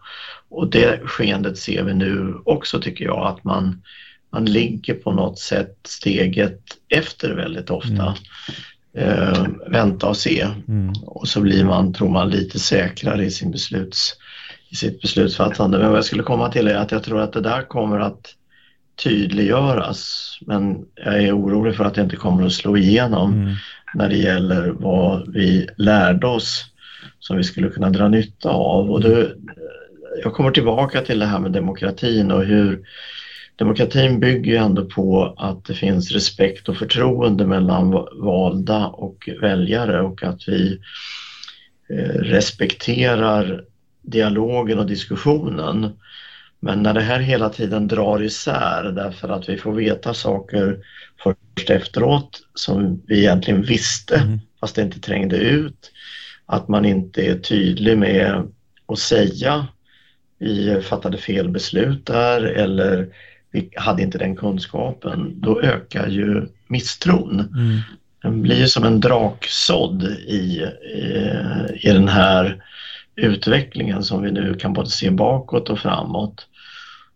[0.52, 3.82] Och det skeendet ser vi nu också tycker jag att man,
[4.32, 7.90] man ligger på något sätt steget efter väldigt ofta.
[7.94, 8.16] Mm.
[8.94, 10.94] Eh, vänta och se mm.
[11.06, 14.16] och så blir man, tror man, lite säkrare i, sin besluts,
[14.70, 15.78] i sitt beslutsfattande.
[15.78, 18.36] Men vad jag skulle komma till är att jag tror att det där kommer att
[19.04, 23.56] tydliggöras men jag är orolig för att det inte kommer att slå igenom mm.
[23.94, 26.66] när det gäller vad vi lärde oss
[27.20, 28.92] som vi skulle kunna dra nytta av.
[28.92, 29.28] Och då,
[30.24, 32.86] jag kommer tillbaka till det här med demokratin och hur
[33.56, 40.02] demokratin bygger ju ändå på att det finns respekt och förtroende mellan valda och väljare
[40.02, 40.80] och att vi
[41.90, 43.64] eh, respekterar
[44.02, 45.90] dialogen och diskussionen.
[46.60, 50.78] Men när det här hela tiden drar isär därför att vi får veta saker
[51.24, 54.40] först efteråt som vi egentligen visste mm.
[54.60, 55.92] fast det inte trängde ut
[56.46, 58.48] att man inte är tydlig med
[58.88, 59.68] att säga
[60.42, 63.08] vi fattade fel beslut där eller
[63.52, 67.40] vi hade inte den kunskapen, då ökar ju misstron.
[67.40, 67.80] Mm.
[68.22, 71.32] Den blir ju som en draksådd i, i,
[71.82, 72.64] i den här
[73.16, 76.48] utvecklingen som vi nu kan både se bakåt och framåt.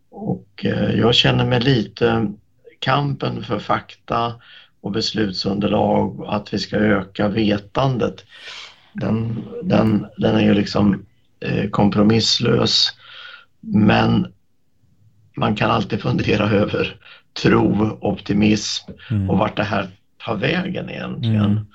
[0.09, 2.33] Och eh, jag känner mig lite
[2.79, 4.33] kampen för fakta
[4.81, 8.25] och beslutsunderlag och att vi ska öka vetandet
[8.93, 11.05] den, den, den är ju liksom
[11.39, 12.89] eh, kompromisslös.
[13.65, 14.28] Men
[15.38, 16.99] man kan alltid fundera över
[17.43, 19.30] tro, optimism mm.
[19.30, 19.88] och vart det här
[20.25, 21.45] tar vägen egentligen.
[21.45, 21.65] Mm.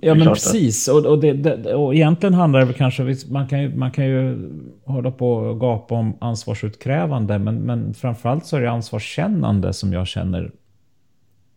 [0.00, 3.62] Ja men precis, och, och, det, det, och egentligen handlar det väl kanske, man kan
[3.62, 4.50] ju, man kan ju
[4.84, 10.06] hålla på och gapa om ansvarsutkrävande, men, men framförallt så är det ansvarskännande som jag
[10.06, 10.50] känner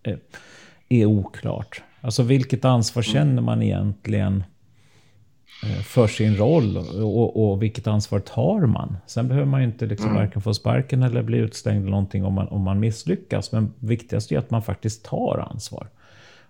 [0.03, 0.19] är,
[0.89, 1.81] är oklart.
[2.01, 3.13] Alltså vilket ansvar mm.
[3.13, 4.43] känner man egentligen eh,
[5.83, 8.97] för sin roll och, och, vilket ansvar tar man?
[9.05, 10.21] Sen behöver man ju inte liksom mm.
[10.21, 13.51] varken få sparken eller bli utstängd eller någonting om man, om man misslyckas.
[13.51, 15.87] Men viktigast är att man faktiskt tar ansvar.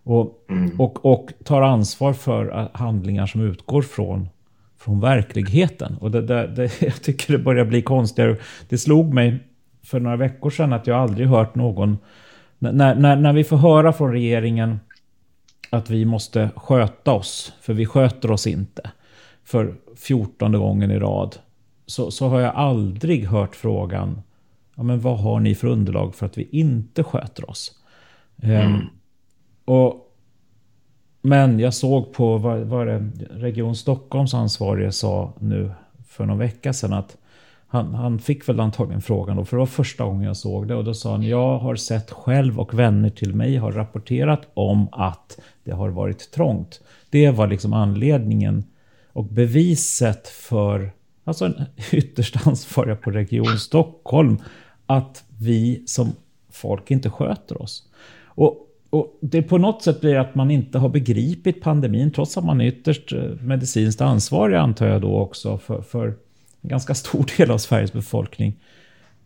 [0.04, 0.82] Och, mm.
[0.82, 4.30] och, och tar ansvar för handlingar som utgår från,
[4.78, 5.98] från verkligheten.
[6.02, 8.38] Och det, det, det, jag tycker det börjar bli konstigare.
[8.70, 9.39] Det slog mig
[9.84, 11.98] för några veckor sedan att jag aldrig hört någon...
[12.60, 14.80] När, när, när vi får höra från regeringen
[15.69, 18.91] att vi måste sköta oss, för vi sköter oss inte.
[19.43, 21.36] För fjortonde gången i rad.
[21.86, 24.21] Så, så har jag aldrig hört frågan,
[24.75, 27.71] ja, men vad har ni för underlag för att vi inte sköter oss?
[28.41, 28.73] Ehm, mm.
[28.73, 28.89] Um,
[29.65, 30.12] och,
[31.21, 35.71] men jag såg på vad, vad det Region Stockholms ansvarige sa nu
[36.08, 37.17] för någon vecka sedan att
[37.75, 40.75] han, han, fick väl antagligen frågan då, för det var första gången jag såg det.
[40.75, 44.88] Och då sa han, jag har sett själv och vänner till mig har rapporterat om
[44.91, 46.81] att det har varit trångt.
[47.09, 48.63] Det var liksom anledningen
[49.13, 50.91] och beviset för,
[51.23, 54.38] alltså en ytterst ansvariga på Region Stockholm,
[54.85, 56.11] att vi som
[56.51, 57.83] folk inte sköter oss.
[58.23, 58.57] Och,
[58.89, 62.61] och det på något sätt blir att man inte har begripit pandemin, trots att man
[62.61, 66.13] är ytterst eh, medicinskt ansvarig antar jag då också för, för
[66.67, 68.56] ganska stor del av Sveriges befolkning,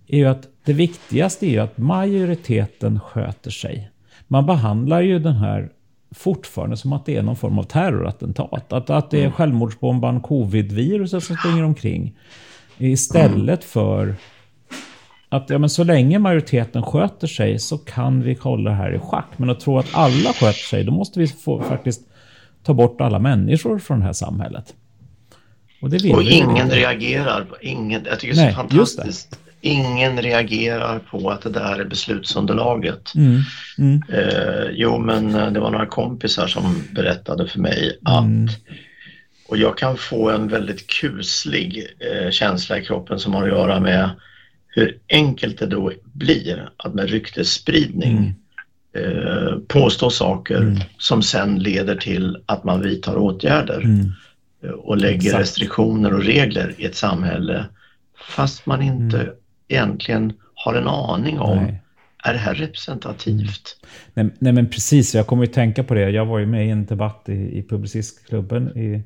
[0.08, 3.92] är ju att det viktigaste är ju att majoriteten sköter sig.
[4.28, 5.70] Man behandlar ju den här
[6.12, 8.74] fortfarande som att det är någon form av terrorattentat.
[8.74, 9.32] Att, att det är mm.
[9.32, 12.16] självmordsbombaren covid-viruset som springer omkring.
[12.78, 14.16] Istället för
[15.30, 19.00] att ja, men så länge majoriteten sköter sig så kan vi hålla det här i
[19.00, 19.28] schack.
[19.38, 22.02] Men att tro att alla sköter sig, då måste vi få, faktiskt
[22.64, 24.76] ta bort alla människor från det här samhället.
[25.82, 27.46] Och, det och ingen reagerar.
[27.62, 29.40] Ingen, jag tycker det är Nej, så fantastiskt.
[29.62, 33.16] Ingen reagerar på att det där är beslutsunderlaget.
[33.16, 33.42] Mm,
[33.78, 34.02] mm.
[34.14, 38.50] Eh, jo, men eh, det var några kompisar som berättade för mig att mm.
[39.50, 43.80] Och jag kan få en väldigt kuslig eh, känsla i kroppen som har att göra
[43.80, 44.10] med
[44.68, 48.36] hur enkelt det då blir att med ryktesspridning
[48.96, 49.18] mm.
[49.18, 50.80] eh, påstå saker mm.
[50.98, 54.12] som sen leder till att man vidtar åtgärder mm.
[54.84, 55.42] Och lägger Exakt.
[55.42, 57.66] restriktioner och regler i ett samhälle
[58.36, 59.34] fast man inte mm.
[59.68, 61.82] egentligen har en aning om Nej.
[62.24, 63.80] Är det här representativt?
[64.14, 66.10] Nej, nej, men precis, jag kommer att tänka på det.
[66.10, 69.04] Jag var ju med i en debatt i, i Publicistklubben i,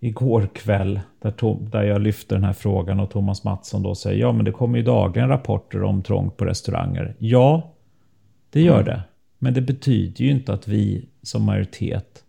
[0.00, 4.20] igår kväll där, Tom, där jag lyfter den här frågan och Thomas Mattsson då säger
[4.20, 7.14] ja men det kommer ju dagligen rapporter om trångt på restauranger.
[7.18, 7.74] Ja,
[8.50, 8.84] det gör mm.
[8.84, 9.02] det.
[9.38, 12.23] Men det betyder ju inte att vi som majoritet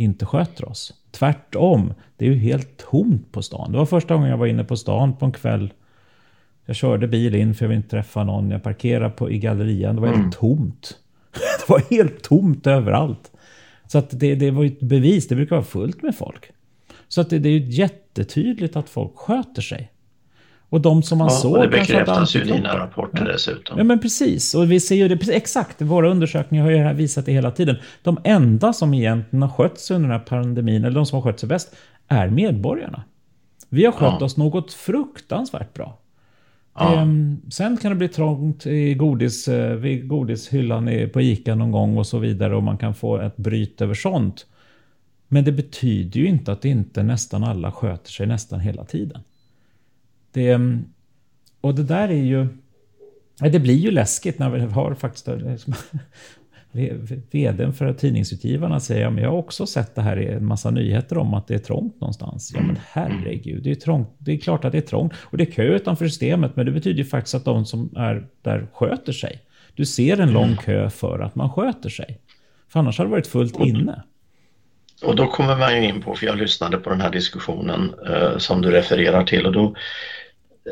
[0.00, 0.94] inte sköter oss.
[1.10, 3.72] Tvärtom, det är ju helt tomt på stan.
[3.72, 5.72] Det var första gången jag var inne på stan på en kväll.
[6.64, 8.50] Jag körde bil in för jag ville inte träffa någon.
[8.50, 9.94] Jag parkerade på, i gallerian.
[9.94, 10.20] Det var mm.
[10.20, 10.98] helt tomt.
[11.66, 13.30] Det var helt tomt överallt.
[13.86, 15.28] Så att det, det var ju ett bevis.
[15.28, 16.50] Det brukar vara fullt med folk.
[17.08, 19.90] Så att det, det är ju jättetydligt att folk sköter sig.
[20.70, 21.52] Och de som man ja, såg...
[21.52, 23.32] Och det bekräftas ju i dina rapporter ja.
[23.32, 23.78] dessutom.
[23.78, 24.54] Ja, men precis.
[24.54, 25.82] Och vi ser ju det exakt.
[25.82, 27.76] Våra undersökningar har ju visat det hela tiden.
[28.02, 31.22] De enda som egentligen har skött sig under den här pandemin, eller de som har
[31.22, 31.74] skött sig bäst,
[32.08, 33.02] är medborgarna.
[33.68, 34.26] Vi har skött ja.
[34.26, 35.98] oss något fruktansvärt bra.
[36.74, 37.00] Ja.
[37.00, 41.98] Ehm, sen kan det bli trångt i godis, eh, vid godishyllan på Ica någon gång
[41.98, 44.46] och så vidare och man kan få ett bryt över sånt.
[45.28, 49.22] Men det betyder ju inte att inte nästan alla sköter sig nästan hela tiden.
[50.32, 50.84] Det, mm,
[51.60, 52.46] och det där är ju...
[53.38, 55.28] Det blir ju läskigt när vi har faktiskt...
[55.28, 55.74] Liksom,
[57.30, 60.70] vdn för tidningsutgivarna säger ja, men jag har också sett det här i en massa
[60.70, 62.52] nyheter om att det är trångt någonstans.
[62.54, 64.08] Ja men herregud, det är, trångt.
[64.18, 65.12] det är klart att det är trångt.
[65.18, 68.26] Och det är kö utanför systemet, men det betyder ju faktiskt att de som är
[68.42, 69.40] där sköter sig.
[69.74, 72.20] Du ser en lång kö för att man sköter sig.
[72.68, 74.02] För annars hade det varit fullt inne.
[75.02, 78.38] Och då kommer man ju in på, för jag lyssnade på den här diskussionen eh,
[78.38, 79.74] som du refererar till och då,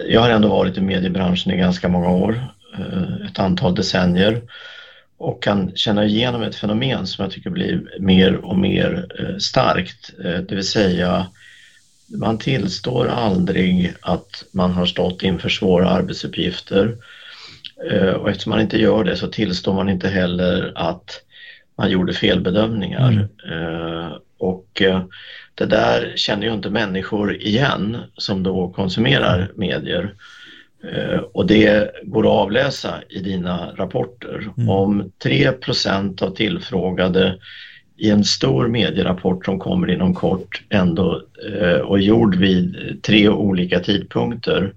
[0.06, 2.44] jag har ändå varit i mediebranschen i ganska många år,
[2.78, 4.42] eh, ett antal decennier
[5.18, 10.10] och kan känna igenom ett fenomen som jag tycker blir mer och mer eh, starkt,
[10.24, 11.26] eh, det vill säga
[12.18, 16.96] man tillstår aldrig att man har stått inför svåra arbetsuppgifter
[18.16, 21.22] och eftersom man inte gör det så tillstår man inte heller att
[21.76, 23.28] man gjorde felbedömningar.
[23.48, 24.12] Mm.
[24.38, 24.82] Och
[25.58, 30.14] det där känner ju inte människor igen som då konsumerar medier.
[30.92, 34.48] Eh, och det går att avläsa i dina rapporter.
[34.56, 34.68] Mm.
[34.68, 37.38] Om 3% av tillfrågade
[37.96, 41.22] i en stor medierapport som kommer inom kort ändå
[41.84, 44.72] och gjord vid tre olika tidpunkter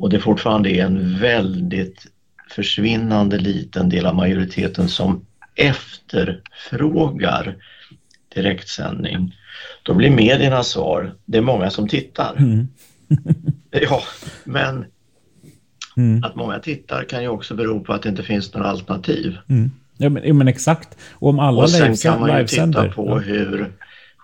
[0.00, 2.06] och det fortfarande är en väldigt
[2.50, 7.56] försvinnande liten del av majoriteten som efterfrågar
[8.34, 9.36] direktsändning.
[9.90, 12.34] Då blir mediernas svar, det är många som tittar.
[12.38, 12.68] Mm.
[13.70, 14.02] ja,
[14.44, 14.84] men
[15.96, 16.24] mm.
[16.24, 19.38] att många tittar kan ju också bero på att det inte finns några alternativ.
[19.48, 19.70] Mm.
[19.96, 20.98] Ja, men, men, exakt.
[21.12, 23.18] Och om alla Och sen kan man ju titta på ja.
[23.18, 23.72] hur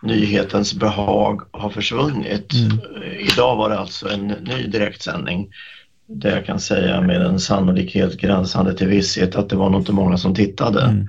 [0.02, 2.52] nyhetens behag har försvunnit.
[2.55, 2.79] Mm.
[3.33, 5.48] Idag var det alltså en ny direktsändning
[6.07, 9.92] där jag kan säga med en sannolikhet gränsande till visshet att det var nog inte
[9.92, 10.83] många som tittade.
[10.83, 11.09] Mm.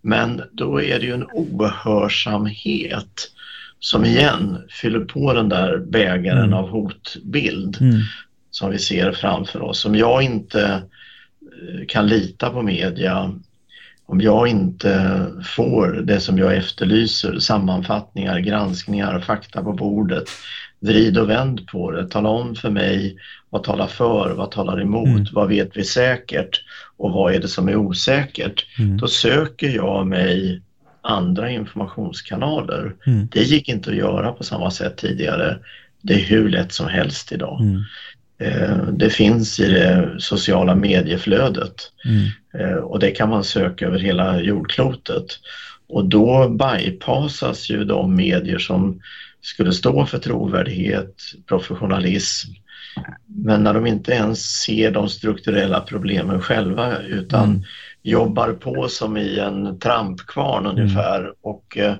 [0.00, 3.32] Men då är det ju en ohörsamhet
[3.80, 6.54] som igen fyller på den där bägaren mm.
[6.54, 8.00] av hotbild mm.
[8.50, 9.84] som vi ser framför oss.
[9.84, 13.32] Om jag inte eh, kan lita på media,
[14.06, 20.24] om jag inte får det som jag efterlyser, sammanfattningar, granskningar, fakta på bordet,
[20.80, 23.16] vrid och vänd på det, tala om för mig
[23.50, 25.26] vad talar för, vad talar emot, mm.
[25.32, 26.62] vad vet vi säkert
[26.96, 28.66] och vad är det som är osäkert?
[28.78, 28.96] Mm.
[28.96, 30.62] Då söker jag mig
[31.06, 32.94] andra informationskanaler.
[33.06, 33.28] Mm.
[33.32, 35.58] Det gick inte att göra på samma sätt tidigare.
[36.02, 37.60] Det är hur lätt som helst idag.
[37.60, 37.82] Mm.
[38.38, 42.26] Eh, det finns i det sociala medieflödet mm.
[42.58, 45.26] eh, och det kan man söka över hela jordklotet.
[45.88, 49.00] Och då bypassas ju de medier som
[49.40, 51.14] skulle stå för trovärdighet,
[51.48, 52.48] professionalism.
[53.26, 57.62] Men när de inte ens ser de strukturella problemen själva utan mm.
[58.06, 60.76] Jobbar på som i en trampkvarn mm.
[60.76, 61.94] ungefär och eh,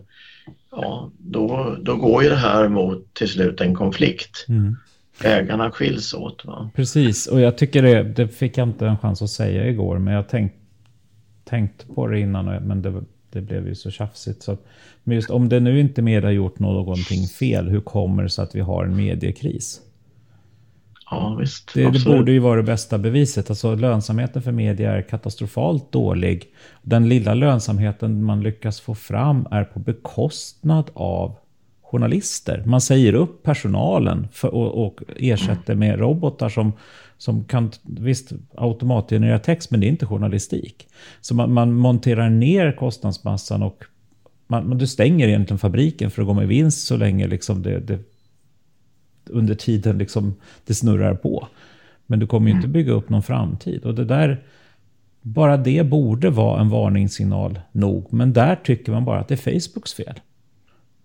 [0.70, 4.46] ja, då, då går ju det här mot till slut en konflikt.
[4.48, 4.76] Mm.
[5.22, 6.44] Ägarna skiljs åt.
[6.44, 6.70] Va?
[6.74, 10.14] Precis, och jag tycker det, det fick jag inte en chans att säga igår, men
[10.14, 10.54] jag tänkt,
[11.44, 14.42] tänkt på det innan, men det, det blev ju så tjafsigt.
[14.42, 14.56] Så
[15.04, 18.42] men just om det nu inte mer har gjort någonting fel, hur kommer det sig
[18.42, 19.80] att vi har en mediekris?
[21.10, 21.74] Ja, visst.
[21.74, 23.50] Det, det, borde ju vara det bästa beviset.
[23.50, 26.44] Alltså lönsamheten för media är katastrofalt dålig.
[26.82, 31.36] Den lilla lönsamheten man lyckas få fram är på bekostnad av
[31.82, 32.62] journalister.
[32.66, 36.72] Man säger upp personalen för, och, och ersätter med robotar som,
[37.18, 40.88] som kan visst automatgenerera text, men det är inte journalistik.
[41.20, 43.84] Så man, man monterar ner kostnadsmassan och
[44.46, 47.80] man, man, du stänger egentligen fabriken för att gå med vinst så länge liksom det,
[47.80, 47.98] det
[49.30, 50.34] under tiden liksom
[50.66, 51.48] det snurrar på.
[52.06, 53.84] Men du kommer ju inte bygga upp någon framtid.
[53.84, 54.42] Och det där,
[55.22, 58.12] bara det borde vara en varningssignal nog.
[58.12, 60.20] Men där tycker man bara att det är Facebooks fel.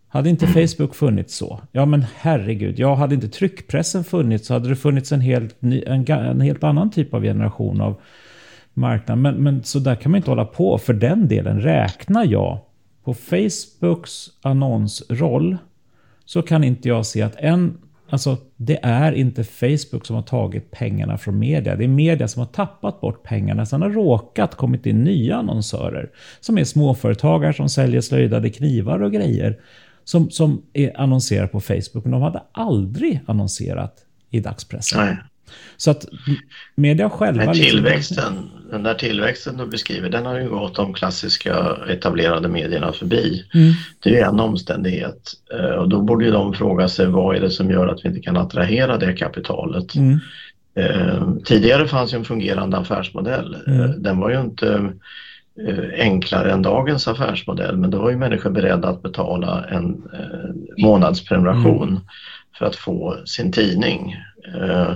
[0.08, 1.62] Hade inte Facebook funnits så?
[1.72, 5.84] Ja men herregud, ja hade inte tryckpressen funnits så hade det funnits en helt, ny,
[5.88, 8.02] en, en helt annan typ av generation av
[8.74, 9.18] marknad.
[9.18, 10.78] Men, men så där kan man inte hålla på.
[10.78, 12.60] För den delen räknar jag
[13.04, 15.58] på Facebooks annonsroll
[16.26, 17.78] så kan inte jag se att en
[18.12, 21.76] Alltså, det är inte Facebook som har tagit pengarna från media.
[21.76, 23.66] Det är media som har tappat bort pengarna.
[23.66, 26.10] Sen har råkat kommit in nya annonsörer
[26.40, 29.60] som är småföretagare som säljer slöjdade knivar och grejer
[30.04, 32.04] som, som är annonserar på Facebook.
[32.04, 35.06] Men de hade aldrig annonserat i dagspressen.
[35.06, 35.18] Nej.
[35.78, 36.06] Så att
[36.76, 37.46] media själva...
[37.46, 38.70] Men liksom- tillväxten, liksom...
[38.72, 43.46] den där tillväxten du beskriver, den har ju gått de klassiska etablerade medierna förbi.
[43.54, 43.74] Mm.
[44.00, 47.52] Det är en omständighet eh, och då borde ju de fråga sig vad är det
[47.52, 49.96] som gör att vi inte kan attrahera det kapitalet.
[49.96, 50.20] Mm.
[50.76, 53.58] Eh, tidigare fanns ju en fungerande affärsmodell.
[53.68, 54.04] Eh, mm.
[54.04, 54.92] Den var ju inte
[55.98, 60.04] enklare än dagens affärsmodell men då var ju människor beredda att betala en
[60.78, 62.02] månadsprenumeration mm.
[62.58, 64.16] för att få sin tidning.
[64.48, 64.94] Eh,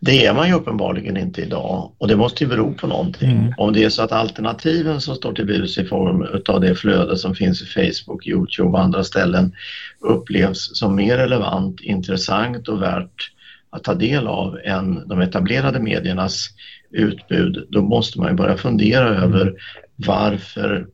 [0.00, 3.30] det är man ju uppenbarligen inte idag och det måste ju bero på någonting.
[3.30, 3.54] Mm.
[3.56, 7.16] Om det är så att alternativen som står till buds i form av det flöde
[7.16, 9.52] som finns i Facebook, Youtube och andra ställen
[10.00, 13.30] upplevs som mer relevant, intressant och värt
[13.70, 16.48] att ta del av än de etablerade mediernas
[16.90, 19.22] utbud, då måste man ju börja fundera mm.
[19.22, 19.54] över
[19.96, 20.86] varför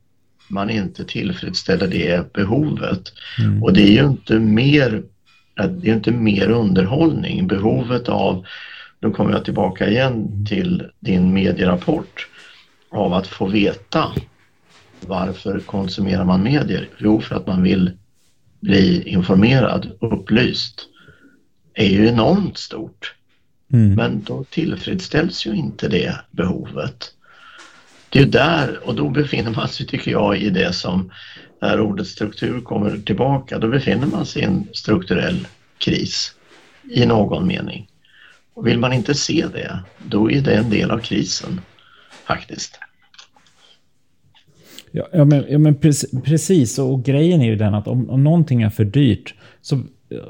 [0.47, 3.13] man inte tillfredsställer det behovet.
[3.39, 3.63] Mm.
[3.63, 5.03] Och det är ju inte mer
[5.57, 7.47] det är inte mer underhållning.
[7.47, 8.45] Behovet av,
[8.99, 12.27] nu kommer jag tillbaka igen till din medierapport,
[12.89, 14.11] av att få veta
[14.99, 16.89] varför konsumerar man medier?
[16.97, 17.91] Jo, för att man vill
[18.59, 20.81] bli informerad, upplyst,
[21.73, 23.13] är ju enormt stort.
[23.73, 23.95] Mm.
[23.95, 27.13] Men då tillfredsställs ju inte det behovet.
[28.09, 31.11] Det är där, och då befinner man sig, tycker jag, i det som
[31.61, 35.47] när ordet struktur kommer tillbaka, då befinner man sig i en strukturell
[35.77, 36.35] kris
[36.91, 37.87] i någon mening.
[38.53, 41.61] Och vill man inte se det, då är det en del av krisen
[42.27, 42.79] faktiskt.
[44.91, 45.75] Ja, ja, men, ja, men
[46.23, 49.79] precis, och grejen är ju den att om, om någonting är för dyrt, så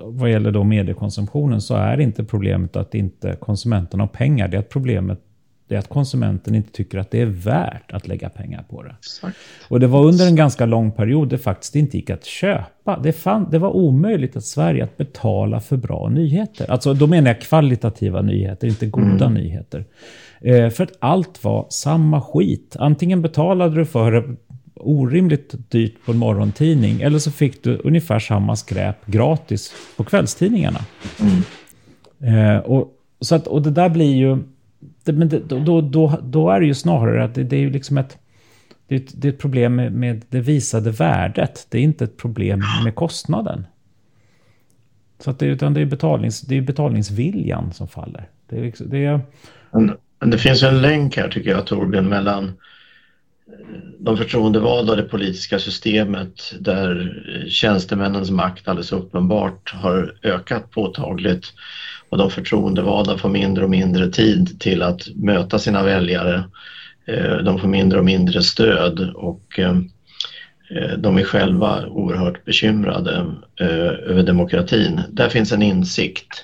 [0.03, 4.47] vad gäller då mediekonsumtionen, så är inte problemet att inte konsumenterna har pengar.
[4.47, 5.19] Det är att problemet
[5.67, 8.95] det är att konsumenten inte tycker att det är värt att lägga pengar på det.
[8.99, 9.37] Exakt.
[9.67, 12.99] Och det var under en ganska lång period det faktiskt inte gick att köpa.
[13.03, 16.71] Det, fann, det var omöjligt i Sverige att betala för bra nyheter.
[16.71, 19.33] Alltså då menar jag kvalitativa nyheter, inte goda mm.
[19.33, 19.85] nyheter.
[20.41, 22.75] Eh, för att allt var samma skit.
[22.79, 24.23] Antingen betalade du för det
[24.75, 30.79] orimligt dyrt på en morgontidning eller så fick du ungefär samma skräp gratis på kvällstidningarna.
[31.19, 32.55] Mm.
[32.55, 32.91] Eh, och,
[33.21, 34.37] så att, och det där blir ju
[35.07, 37.69] det, men det, då, då, då är det ju snarare att det, det är ju
[37.69, 38.17] liksom ett...
[38.87, 41.67] Det är, det är ett problem med, med, det visade värdet.
[41.69, 43.65] Det är inte ett problem med kostnaden.
[45.19, 48.29] Så att det, utan det är, betalnings, det är betalningsviljan som faller.
[48.49, 49.21] Det, är, liksom, det, är...
[49.71, 52.53] Men det finns en länk här tycker jag Torbjörn mellan eh,
[53.99, 57.13] de förtroendevalda och det politiska systemet där
[57.49, 61.53] tjänstemännens makt alldeles uppenbart har ökat påtagligt
[62.09, 66.43] och de förtroendevalda får mindre och mindre tid till att möta sina väljare.
[67.05, 69.75] Eh, de får mindre och mindre stöd och eh,
[70.97, 73.25] de är själva oerhört bekymrade
[73.59, 75.01] eh, över demokratin.
[75.09, 76.43] Där finns en insikt.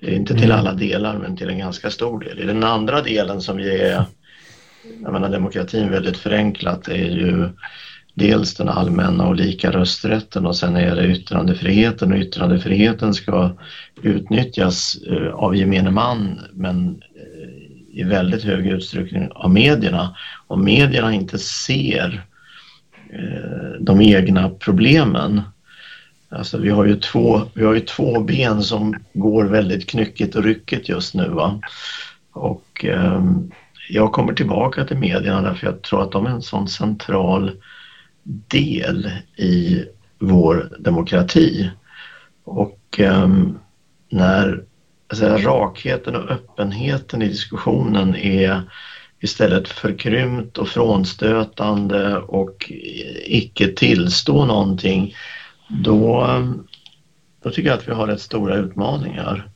[0.00, 0.58] Inte till mm.
[0.58, 2.40] alla delar men till en ganska stor del.
[2.40, 4.04] I den andra delen som ju är,
[5.02, 7.48] jag menar demokratin väldigt förenklat, är ju
[8.16, 13.50] dels den allmänna och lika rösträtten och sen är det yttrandefriheten och yttrandefriheten ska
[14.02, 20.16] utnyttjas eh, av gemene man men eh, i väldigt hög utsträckning av medierna.
[20.46, 22.24] Om medierna inte ser
[23.10, 25.42] eh, de egna problemen
[26.28, 30.44] Alltså vi har ju två, vi har ju två ben som går väldigt knyckigt och
[30.44, 31.28] ryckigt just nu.
[31.28, 31.60] Va?
[32.32, 33.24] Och eh,
[33.88, 37.50] jag kommer tillbaka till medierna därför jag tror att de är en sån central
[38.48, 39.84] del i
[40.18, 41.70] vår demokrati.
[42.44, 43.58] Och um,
[44.08, 44.64] när
[45.12, 48.62] säga, rakheten och öppenheten i diskussionen är
[49.20, 52.72] istället förkrympt och frånstötande och
[53.24, 55.14] icke tillstå någonting,
[55.68, 56.66] då, ehm,
[57.42, 59.50] då tycker jag att vi har rätt stora utmaningar.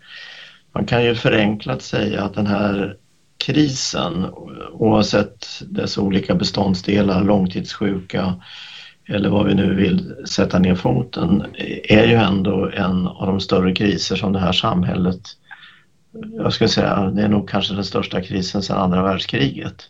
[0.72, 2.96] Man kan ju förenklat säga att den här
[3.41, 4.26] krisen,
[4.72, 8.34] oavsett dess olika beståndsdelar, långtidssjuka
[9.09, 11.45] eller vad vi nu vill sätta ner foten,
[11.84, 15.20] är ju ändå en av de större kriser som det här samhället,
[16.36, 19.82] jag skulle säga, det är nog kanske den största krisen sedan andra världskriget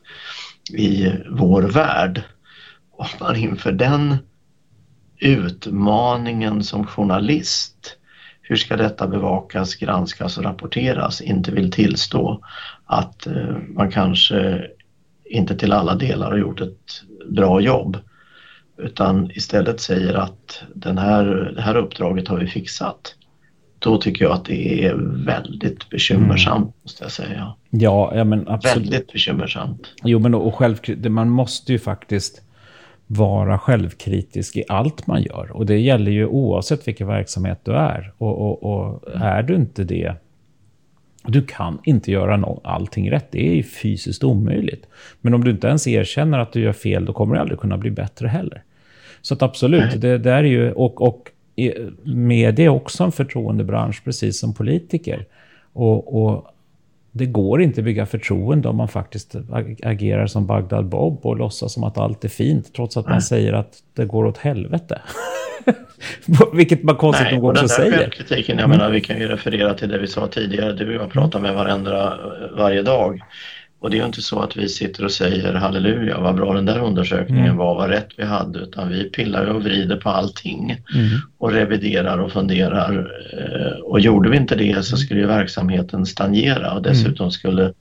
[0.73, 2.23] i vår värld.
[2.93, 4.17] Om man inför den
[5.19, 7.97] utmaningen som journalist,
[8.43, 12.41] hur ska detta bevakas, granskas och rapporteras, inte vill tillstå
[12.91, 14.67] att eh, man kanske
[15.25, 17.97] inte till alla delar har gjort ett bra jobb
[18.79, 23.15] utan istället säger att den här, det här uppdraget har vi fixat.
[23.79, 24.95] Då tycker jag att det är
[25.27, 26.73] väldigt bekymmersamt mm.
[26.83, 27.55] måste jag säga.
[27.71, 28.87] Ja, ja men absolut.
[28.87, 29.89] Väldigt bekymmersamt.
[30.05, 30.77] Jo, men och själv,
[31.11, 32.43] man måste ju faktiskt
[33.07, 35.51] vara självkritisk i allt man gör.
[35.53, 38.13] Och det gäller ju oavsett vilken verksamhet du är.
[38.19, 40.15] Och, och, och är du inte det,
[41.27, 43.27] du kan inte göra allting rätt.
[43.31, 44.87] Det är ju fysiskt omöjligt.
[45.21, 47.79] Men om du inte ens erkänner att du gör fel, då kommer du aldrig kunna
[47.79, 48.63] bli bättre heller.
[49.23, 51.31] Så absolut, det, det är ju, och, och
[52.05, 55.27] media är också en förtroendebransch, precis som politiker.
[55.73, 56.47] Och, och
[57.13, 59.37] det går inte att bygga förtroende om man faktiskt
[59.83, 63.53] agerar som Bagdad Bob och låtsas som att allt är fint, trots att man säger
[63.53, 65.01] att det går åt helvete.
[66.53, 68.11] Vilket man konstigt nog också säger.
[68.11, 71.13] Kritiken, jag menar, vi kan ju referera till det vi sa tidigare, du och jag
[71.13, 72.19] pratar med varandra
[72.57, 73.21] varje dag.
[73.81, 76.67] Och det är ju inte så att vi sitter och säger halleluja vad bra den
[76.67, 77.57] där undersökningen mm.
[77.57, 81.09] var, vad rätt vi hade, utan vi pillar och vrider på allting mm.
[81.39, 83.11] och reviderar och funderar.
[83.33, 87.31] Eh, och gjorde vi inte det så skulle ju verksamheten stagnera och dessutom mm.
[87.31, 87.73] skulle,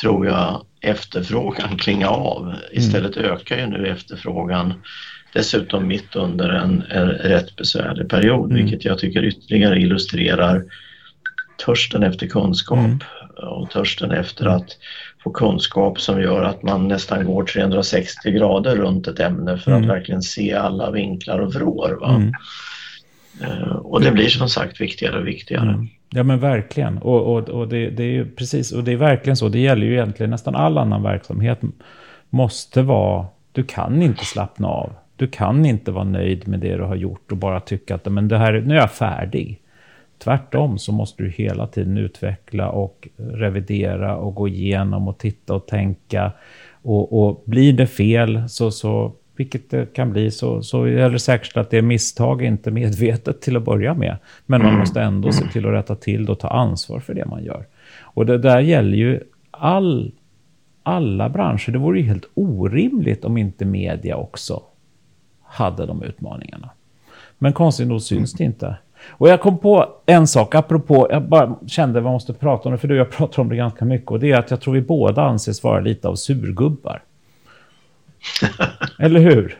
[0.00, 2.42] tror jag, efterfrågan klinga av.
[2.42, 2.56] Mm.
[2.72, 4.74] Istället ökar ju nu efterfrågan
[5.32, 8.62] dessutom mitt under en, en rätt besvärlig period, mm.
[8.62, 10.64] vilket jag tycker ytterligare illustrerar
[11.64, 12.98] törsten efter kunskap mm.
[13.36, 14.68] och törsten efter att
[15.22, 19.82] få kunskap som gör att man nästan går 360 grader runt ett ämne för mm.
[19.82, 21.98] att verkligen se alla vinklar och vrår.
[22.00, 22.22] Va?
[23.42, 25.68] Uh, och det blir som sagt viktigare och viktigare.
[25.68, 25.88] Mm.
[26.10, 26.98] Ja men verkligen.
[26.98, 29.48] Och, och, och det, det, är ju precis, och det är verkligen så.
[29.48, 31.60] Det gäller ju egentligen nästan all annan verksamhet.
[32.30, 34.92] Måste vara, du kan inte slappna av.
[35.20, 38.28] Du kan inte vara nöjd med det du har gjort och bara tycka att men
[38.28, 39.60] det här, nu är jag färdig.
[40.18, 45.66] Tvärtom så måste du hela tiden utveckla och revidera och gå igenom och titta och
[45.66, 46.32] tänka.
[46.82, 51.18] Och, och blir det fel, så, så, vilket det kan bli, så, så är det
[51.18, 54.16] säkert att det är misstag, inte medvetet till att börja med.
[54.46, 57.26] Men man måste ändå se till att rätta till det och ta ansvar för det
[57.26, 57.66] man gör.
[58.00, 60.12] Och det där gäller ju all,
[60.82, 61.70] alla branscher.
[61.70, 64.62] Det vore ju helt orimligt om inte media också
[65.50, 66.70] hade de utmaningarna.
[67.38, 68.76] Men konstigt nog syns det inte.
[69.08, 72.72] Och jag kom på en sak, apropå, jag bara kände att man måste prata om
[72.72, 74.74] det, för du jag pratar om det ganska mycket, och det är att jag tror
[74.74, 77.02] vi båda anses vara lite av surgubbar.
[78.98, 79.58] Eller hur?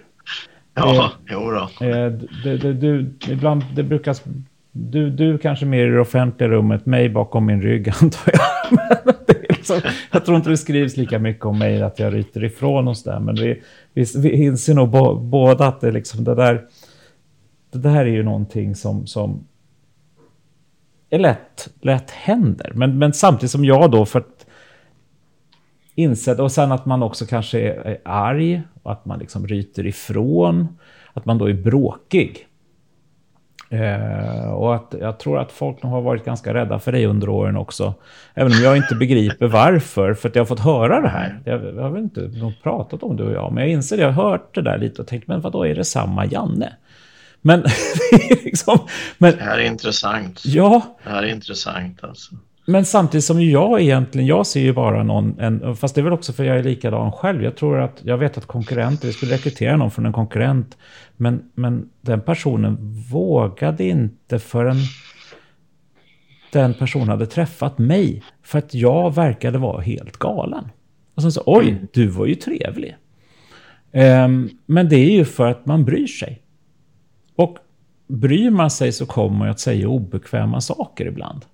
[0.75, 1.87] Ja, eh, jo då.
[1.87, 2.13] Eh,
[2.45, 4.17] det, det, du, ibland, det brukar...
[4.73, 9.91] Du, du kanske mer i det offentliga rummet, mig bakom min rygg antar jag liksom,
[10.13, 13.21] jag tror inte det skrivs lika mycket om mig att jag ryter ifrån oss där,
[13.21, 13.63] men vi,
[13.95, 14.91] vi, vi inser nog
[15.23, 16.67] båda att det, liksom, det där
[17.71, 19.47] det där är ju någonting som, som
[21.11, 22.73] är lätt, lätt händer.
[22.75, 24.47] Men, men samtidigt som jag då, för att
[25.95, 29.87] inse, och sen att man också kanske är, är arg, och att man liksom ryter
[29.87, 30.79] ifrån,
[31.13, 32.47] att man då är bråkig.
[33.73, 37.29] Eh, och att jag tror att folk nog har varit ganska rädda för dig under
[37.29, 37.95] åren också.
[38.35, 41.41] Även om jag inte begriper varför, för att jag har fått höra det här.
[41.45, 42.31] Jag, jag har väl inte
[42.63, 44.03] pratat om det och jag, men jag inser det.
[44.03, 46.73] Jag har hört det där lite och tänkt, men vad då är det samma Janne?
[47.43, 47.65] Men,
[48.45, 48.79] liksom,
[49.19, 49.37] men...
[49.37, 50.43] Det här är intressant.
[50.45, 50.83] Ja.
[51.05, 52.35] Det här är intressant alltså.
[52.71, 56.13] Men samtidigt som jag egentligen, jag ser ju bara någon, en, fast det är väl
[56.13, 57.43] också för jag är likadan själv.
[57.43, 60.77] Jag tror att, jag vet att konkurrenter, vi skulle rekrytera någon från en konkurrent.
[61.17, 62.77] Men, men den personen
[63.11, 64.77] vågade inte förrän
[66.53, 68.23] den personen hade träffat mig.
[68.43, 70.69] För att jag verkade vara helt galen.
[71.15, 72.97] Och sen så, oj, du var ju trevlig.
[73.93, 76.43] Um, men det är ju för att man bryr sig.
[77.37, 77.59] Och
[78.07, 81.45] bryr man sig så kommer man att säga obekväma saker ibland.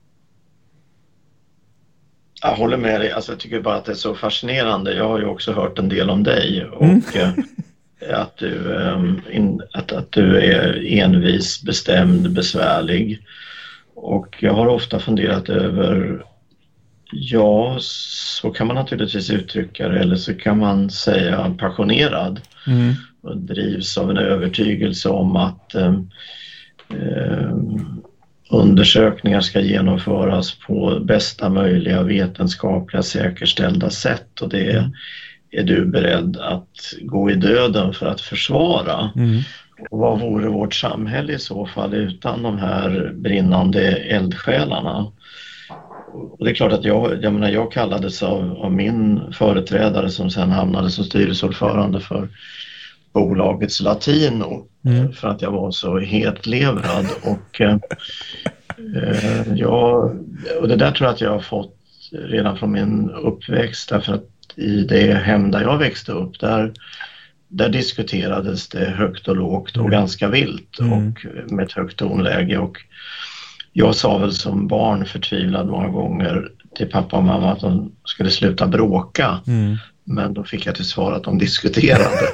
[2.51, 3.13] Jag håller med dig.
[3.13, 4.95] Alltså, jag tycker bara att det är så fascinerande.
[4.95, 7.03] Jag har ju också hört en del om dig och mm.
[8.01, 13.27] Eh, att, du, um, in, att, att du är envis, bestämd, besvärlig.
[13.95, 16.25] Och jag har ofta funderat över
[17.13, 22.41] Ja, så kan man naturligtvis uttrycka det eller så kan man säga passionerad.
[22.67, 22.95] Mm
[23.27, 25.95] och drivs av en övertygelse om att eh,
[26.89, 27.57] eh,
[28.49, 34.91] undersökningar ska genomföras på bästa möjliga vetenskapliga säkerställda sätt och det mm.
[35.51, 39.11] är du beredd att gå i döden för att försvara.
[39.17, 39.41] Mm.
[39.91, 45.13] Och vad vore vårt samhälle i så fall utan de här brinnande eldsjälarna?
[46.13, 50.31] Och det är klart att jag, jag, menar, jag kallades av, av min företrädare som
[50.31, 52.29] sen hamnade som styrelseordförande för
[53.17, 55.13] bolagets Latino mm.
[55.13, 57.79] för att jag var så hetlevrad och, eh,
[58.97, 60.17] eh, jag,
[60.61, 61.77] och det där tror jag att jag har fått
[62.13, 64.25] redan från min uppväxt därför att
[64.57, 66.73] i det hem där jag växte upp där,
[67.49, 69.91] där diskuterades det högt och lågt och mm.
[69.91, 70.93] ganska vilt mm.
[70.93, 72.79] och med ett högt tonläge och
[73.73, 78.31] jag sa väl som barn förtvivlad många gånger till pappa och mamma att de skulle
[78.31, 79.41] sluta bråka.
[79.47, 79.77] Mm.
[80.09, 82.29] Men då fick jag till svar att de diskuterade.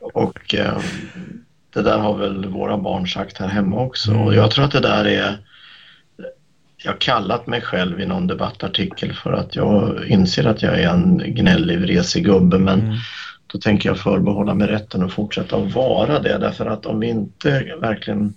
[0.00, 0.78] och eh,
[1.74, 4.10] det där har väl våra barn sagt här hemma också.
[4.10, 4.22] Mm.
[4.22, 5.38] Och jag tror att det där är...
[6.84, 10.88] Jag har kallat mig själv i någon debattartikel för att jag inser att jag är
[10.88, 12.58] en gnällig, vresig gubbe.
[12.58, 12.96] Men mm.
[13.46, 16.38] då tänker jag förbehålla mig rätten att fortsätta att vara det.
[16.38, 18.34] Därför att om vi inte verkligen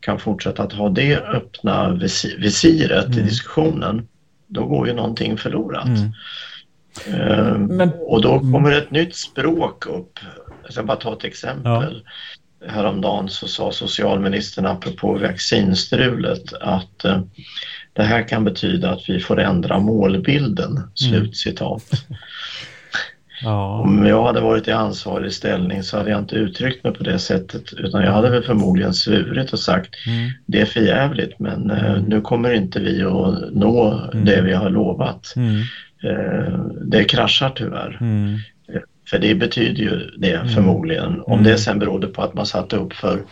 [0.00, 1.90] kan fortsätta att ha det öppna
[2.38, 3.18] visiret mm.
[3.18, 4.08] i diskussionen,
[4.46, 5.86] då går ju någonting förlorat.
[5.86, 6.12] Mm.
[7.08, 10.18] Uh, Men, och då kommer ett nytt språk upp.
[10.62, 12.04] Jag ska bara ta ett exempel.
[12.60, 12.70] Ja.
[12.70, 17.20] Häromdagen så sa socialministern apropå vaccinstrulet att uh,
[17.92, 20.70] det här kan betyda att vi får ändra målbilden.
[20.70, 20.90] Mm.
[20.94, 21.90] Slutcitat.
[23.42, 23.80] Ja.
[23.80, 27.18] Om jag hade varit i ansvarig ställning så hade jag inte uttryckt mig på det
[27.18, 30.30] sättet utan jag hade väl förmodligen svurit och sagt mm.
[30.46, 32.04] det är för jävligt men eh, mm.
[32.04, 34.24] nu kommer inte vi att nå mm.
[34.24, 35.34] det vi har lovat.
[36.04, 36.16] Mm.
[36.16, 37.98] Eh, det kraschar tyvärr.
[38.00, 38.34] Mm.
[38.68, 38.80] Eh,
[39.10, 40.48] för det betyder ju det mm.
[40.48, 41.20] förmodligen.
[41.20, 43.22] Om det sen berodde på att man satte upp för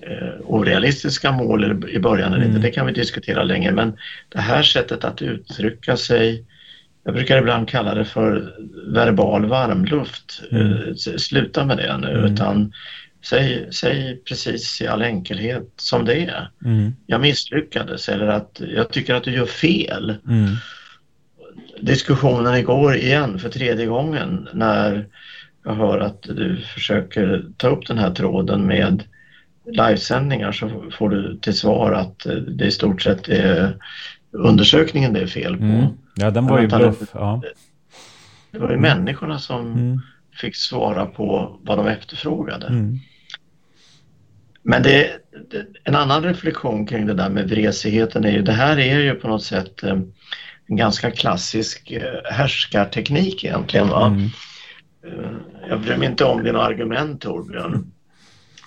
[0.00, 3.72] eh, orealistiska mål i början eller inte, det kan vi diskutera länge.
[3.72, 3.96] Men
[4.28, 6.44] det här sättet att uttrycka sig
[7.08, 8.54] jag brukar ibland kalla det för
[8.92, 10.42] verbal varmluft.
[10.50, 10.72] Mm.
[10.72, 12.32] Eh, sluta med det nu mm.
[12.32, 12.72] utan
[13.24, 16.50] säg, säg precis i all enkelhet som det är.
[16.64, 16.92] Mm.
[17.06, 20.16] Jag misslyckades eller att jag tycker att du gör fel.
[21.78, 21.86] Mm.
[21.86, 25.06] Diskussionen igår igen för tredje gången när
[25.64, 29.04] jag hör att du försöker ta upp den här tråden med
[29.64, 33.76] livesändningar så får du till svar att det i stort sett är
[34.30, 35.64] undersökningen det är fel på.
[35.64, 35.86] Mm.
[36.14, 37.10] Ja, den var ju bluff.
[37.12, 37.42] Ja.
[38.50, 40.00] Det var ju människorna som mm.
[40.40, 42.66] fick svara på vad de efterfrågade.
[42.66, 42.98] Mm.
[44.62, 45.10] Men det,
[45.50, 49.14] det, en annan reflektion kring det där med vresigheten är ju, det här är ju
[49.14, 50.00] på något sätt eh,
[50.68, 53.88] en ganska klassisk eh, härskarteknik egentligen.
[53.88, 54.06] Va?
[54.06, 54.30] Mm.
[55.06, 55.30] Eh,
[55.68, 57.92] jag bryr mig inte om dina argument Torbjörn.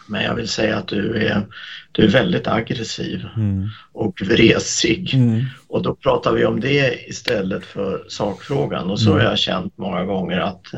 [0.07, 1.45] Men jag vill säga att du är,
[1.91, 3.69] du är väldigt aggressiv mm.
[3.91, 5.13] och vresig.
[5.13, 5.45] Mm.
[5.67, 8.89] Och då pratar vi om det istället för sakfrågan.
[8.89, 9.21] Och så mm.
[9.21, 10.73] har jag känt många gånger att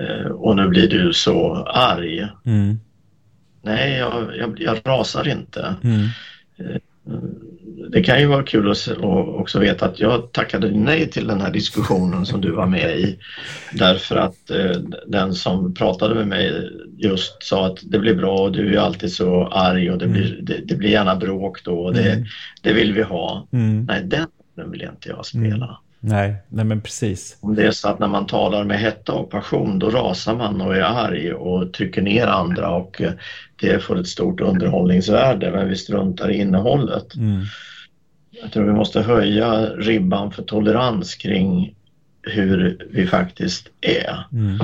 [0.00, 2.28] eh, och nu blir du så arg.
[2.44, 2.78] Mm.
[3.62, 5.76] Nej, jag, jag, jag, rasar inte.
[7.88, 8.88] Det kan ju vara kul att
[9.26, 13.18] också veta att jag tackade nej till den här diskussionen som du var med i.
[13.72, 14.76] Därför att eh,
[15.06, 19.12] den som pratade med mig just sa att det blir bra och du är alltid
[19.12, 20.16] så arg och det, mm.
[20.16, 22.24] blir, det, det blir gärna bråk då och det, mm.
[22.62, 23.48] det vill vi ha.
[23.52, 23.84] Mm.
[23.84, 24.02] Nej,
[24.56, 25.64] den vill inte jag spela.
[25.64, 25.76] Mm.
[26.04, 27.38] Nej, nej men precis.
[27.40, 30.60] Om det är så att när man talar med hetta och passion då rasar man
[30.60, 33.12] och är arg och trycker ner andra och eh,
[33.60, 37.14] det får ett stort underhållningsvärde men vi struntar i innehållet.
[37.14, 37.44] Mm.
[38.42, 41.74] Jag tror vi måste höja ribban för tolerans kring
[42.22, 44.24] hur vi faktiskt är.
[44.32, 44.58] Mm.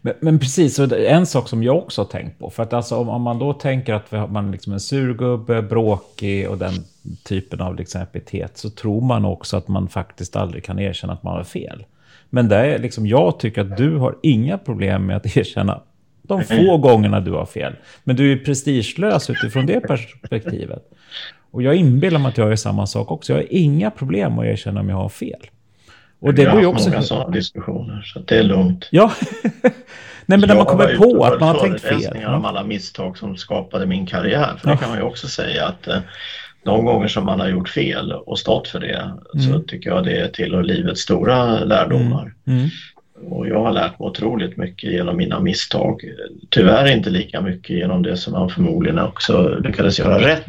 [0.00, 2.50] Men, men, precis, och en sak som jag också har tänkt på.
[2.50, 6.50] För att alltså, om, om man då tänker att man är liksom en surgubbe, bråkig
[6.50, 6.72] och den
[7.24, 8.58] typen av liksom epitet.
[8.58, 11.84] Så tror man också att man faktiskt aldrig kan erkänna att man har fel.
[12.30, 15.82] Men det är liksom, jag tycker att du har inga problem med att erkänna
[16.22, 17.72] de få gångerna du har fel.
[18.04, 20.82] Men du är prestigelös utifrån det perspektivet.
[21.52, 23.32] Och jag inbillar mig att jag är samma sak också.
[23.32, 25.40] Jag har inga problem att erkänna om jag har fel.
[26.20, 26.90] Och det går ju också...
[26.90, 28.88] många sådana diskussioner, så det är lugnt.
[28.90, 29.12] Ja.
[30.26, 32.16] Nej, men när man kommer på att man har tänkt fel.
[32.22, 34.54] Jag om alla misstag som skapade min karriär.
[34.60, 34.72] För ja.
[34.72, 35.98] det kan man ju också säga att eh,
[36.64, 39.52] de gånger som man har gjort fel och stått för det mm.
[39.52, 42.34] så tycker jag det är tillhör livets stora lärdomar.
[42.46, 42.58] Mm.
[42.58, 42.70] Mm.
[43.32, 46.00] Och jag har lärt mig otroligt mycket genom mina misstag.
[46.50, 50.46] Tyvärr inte lika mycket genom det som man förmodligen också lyckades göra rätt.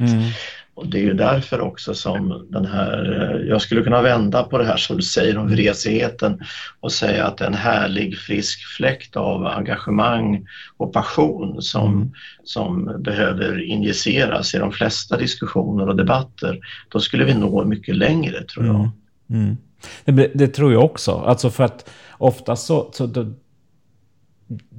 [0.76, 4.58] Och det är ju därför också som den här, eh, jag skulle kunna vända på
[4.58, 6.42] det här som du säger om vresigheten
[6.80, 10.48] och säga att det är en härlig frisk fläkt av engagemang
[10.78, 12.12] och passion som, mm.
[12.44, 16.60] som behöver injiceras i de flesta diskussioner och debatter.
[16.90, 18.76] Då skulle vi nå mycket längre tror jag.
[18.76, 18.90] Mm.
[19.30, 19.58] Mm.
[20.06, 21.12] Det, det, tror jag också.
[21.12, 23.06] Alltså för att ofta så, så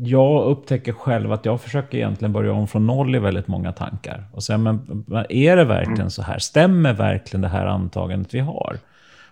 [0.02, 4.24] jag upptäcker själv att jag försöker egentligen börja om från noll i väldigt många tankar.
[4.32, 6.38] Och säga, men är det verkligen så här?
[6.38, 8.78] Stämmer verkligen det här antagandet vi har?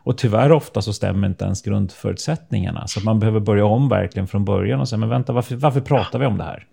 [0.05, 2.87] Och tyvärr ofta så stämmer inte ens grundförutsättningarna.
[2.87, 6.19] Så man behöver börja om verkligen från början och säga, men vänta, varför, varför pratar
[6.19, 6.67] vi om det här?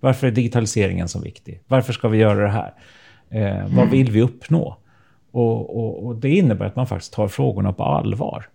[0.00, 1.60] Varför är digitaliseringen så viktig?
[1.68, 2.74] Varför ska vi göra det här?
[3.30, 4.76] Eh, vad vill vi uppnå?
[5.32, 8.46] Och, och, och, det innebär att man faktiskt tar frågorna på allvar.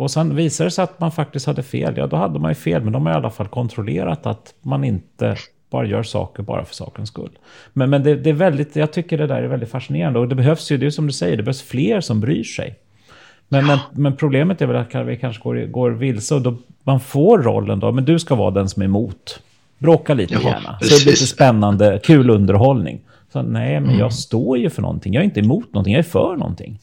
[0.00, 1.94] Och sen visar det sig att man faktiskt hade fel.
[1.96, 4.84] Ja, då hade man ju fel, men de har i alla fall kontrollerat att man
[4.84, 5.36] inte
[5.70, 7.30] bara gör saker bara för sakens skull.
[7.72, 10.18] Men, men det, det, är väldigt, jag tycker det där är väldigt fascinerande.
[10.18, 12.74] Och det behövs ju, det är som du säger, det behövs fler som bryr sig.
[13.48, 17.00] Men, men, men, problemet är väl att vi kanske går, går vilse och då man
[17.00, 19.42] får rollen då, men du ska vara den som är emot.
[19.78, 20.78] Bråka lite Jaha, gärna.
[20.80, 23.00] Så det blir lite spännande, kul underhållning.
[23.32, 23.98] Så nej, men mm.
[23.98, 25.14] jag står ju för någonting.
[25.14, 26.78] Jag är inte emot någonting, jag är för någonting.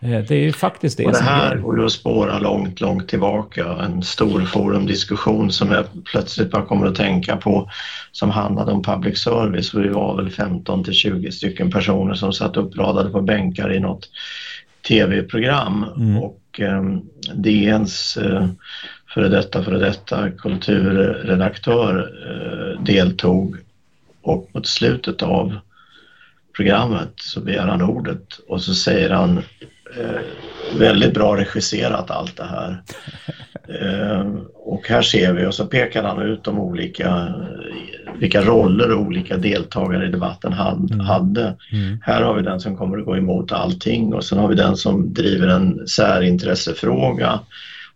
[0.00, 3.08] Eh, det är ju faktiskt det, och det här går ju att spåra långt, långt
[3.08, 3.66] tillbaka.
[3.66, 7.70] En stor forumdiskussion som jag plötsligt bara kommer att tänka på
[8.12, 9.74] som handlade om public service.
[9.74, 14.08] Vi var väl 15 till 20 stycken personer som satt uppradade på bänkar i något
[14.88, 16.18] tv-program mm.
[16.18, 16.82] och eh,
[17.34, 18.48] DNs eh,
[19.14, 23.56] före detta, före detta kulturredaktör eh, deltog
[24.22, 25.58] och mot slutet av
[26.56, 29.42] programmet så begär han ordet och så säger han
[30.78, 32.82] väldigt bra regisserat allt det här.
[33.68, 37.34] Eh, och här ser vi och så pekar han ut de olika,
[38.18, 41.00] vilka roller olika deltagare i debatten mm.
[41.00, 41.54] hade.
[41.72, 41.98] Mm.
[42.02, 44.76] Här har vi den som kommer att gå emot allting och sen har vi den
[44.76, 47.40] som driver en särintressefråga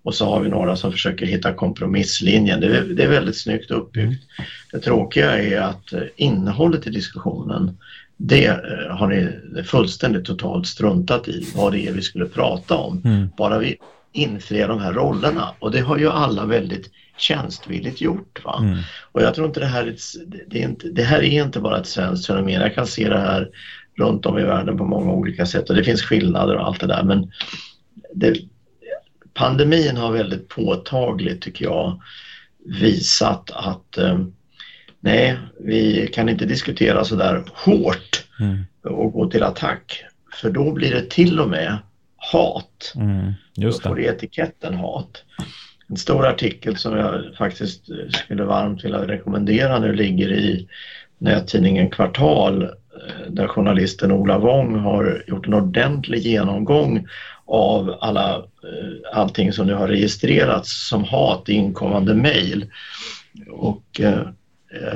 [0.03, 2.61] och så har vi några som försöker hitta kompromisslinjen.
[2.61, 4.25] Det är, det är väldigt snyggt uppbyggt.
[4.39, 4.49] Mm.
[4.73, 7.79] Det tråkiga är att innehållet i diskussionen
[8.25, 13.03] det eh, har ni fullständigt totalt struntat i vad det är vi skulle prata om.
[13.05, 13.29] Mm.
[13.37, 13.77] Bara vi
[14.13, 18.45] infriar de här rollerna och det har ju alla väldigt tjänstvilligt gjort.
[18.45, 18.59] Va?
[18.63, 18.79] Mm.
[19.13, 19.97] Och jag tror inte det här, är,
[20.47, 22.61] det, är inte, det här är inte bara ett svenskt fenomen.
[22.61, 23.49] Jag kan se det här
[23.99, 26.87] runt om i världen på många olika sätt och det finns skillnader och allt det
[26.87, 27.33] där men
[28.15, 28.37] det,
[29.35, 32.01] pandemin har väldigt påtagligt tycker jag
[32.67, 34.19] visat att eh,
[35.03, 38.65] nej, vi kan inte diskutera så där hårt mm.
[38.83, 40.05] och gå till attack.
[40.35, 41.79] För då blir det till och med
[42.17, 42.93] hat.
[42.97, 45.25] Mm, just då får det etiketten hat.
[45.89, 50.69] En stor artikel som jag faktiskt skulle varmt vilja rekommendera nu ligger i
[51.19, 52.69] nättidningen Kvartal eh,
[53.31, 57.07] där journalisten Ola Wong har gjort en ordentlig genomgång
[57.47, 62.67] av alla, eh, allting som nu har registrerats som hat i inkommande mejl.
[63.51, 64.29] Och eh,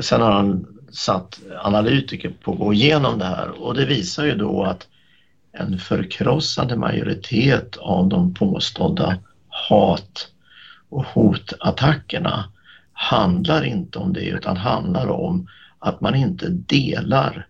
[0.01, 4.35] sen har han satt analytiker på att gå igenom det här och det visar ju
[4.35, 4.87] då att
[5.53, 9.19] en förkrossande majoritet av de påstådda
[9.49, 10.29] hat
[10.89, 12.53] och hotattackerna
[12.93, 15.49] handlar inte om det utan handlar om
[15.79, 17.47] att man inte delar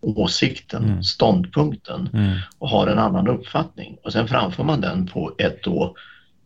[0.00, 1.02] åsikten, mm.
[1.02, 2.38] ståndpunkten mm.
[2.58, 3.96] och har en annan uppfattning.
[4.02, 5.94] Och sen framför man den på ett då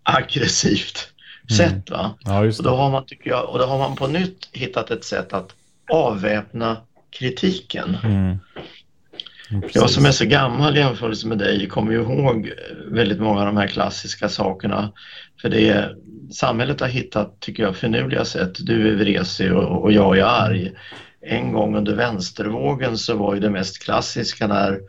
[0.03, 1.14] aggressivt.
[1.53, 1.91] Sätt.
[1.91, 2.15] Va?
[2.25, 5.05] Ja, och, då har man, tycker jag, och då har man på nytt hittat ett
[5.05, 5.51] sätt att
[5.93, 6.77] avväpna
[7.11, 7.97] kritiken.
[8.05, 8.39] Mm.
[9.73, 12.53] jag som är så gammal i jämförelse med dig kommer ju ihåg
[12.91, 14.93] väldigt många av de här klassiska sakerna.
[15.43, 15.89] För det
[16.33, 18.67] samhället har hittat, tycker jag, finurliga sätt.
[18.67, 20.73] Du är vresig och, och jag är arg.
[21.21, 24.81] En gång under vänstervågen så var ju det mest klassiska när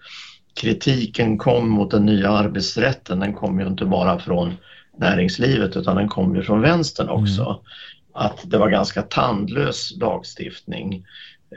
[0.62, 4.58] kritiken kom mot den nya arbetsrätten, den kom ju inte bara från
[4.98, 7.42] näringslivet utan den kom ju från vänstern också.
[7.42, 7.56] Mm.
[8.14, 11.06] Att det var ganska tandlös lagstiftning.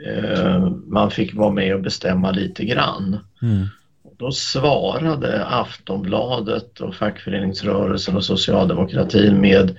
[0.07, 3.17] Eh, man fick vara med och bestämma lite grann.
[3.41, 3.67] Mm.
[4.17, 9.77] Då svarade Aftonbladet och fackföreningsrörelsen och socialdemokratin med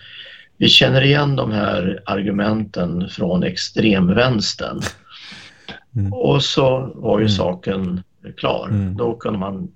[0.57, 4.81] vi känner igen de här argumenten från extremvänstern.
[5.97, 6.13] Mm.
[6.13, 7.37] Och så var ju mm.
[7.37, 8.03] saken
[8.37, 8.69] klar.
[8.69, 8.97] Mm.
[8.97, 9.69] Då kunde man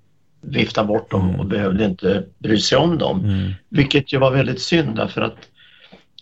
[0.47, 1.49] vifta bort dem och mm.
[1.49, 3.24] behövde inte bry sig om dem.
[3.24, 3.53] Mm.
[3.68, 5.49] Vilket ju var väldigt synd därför att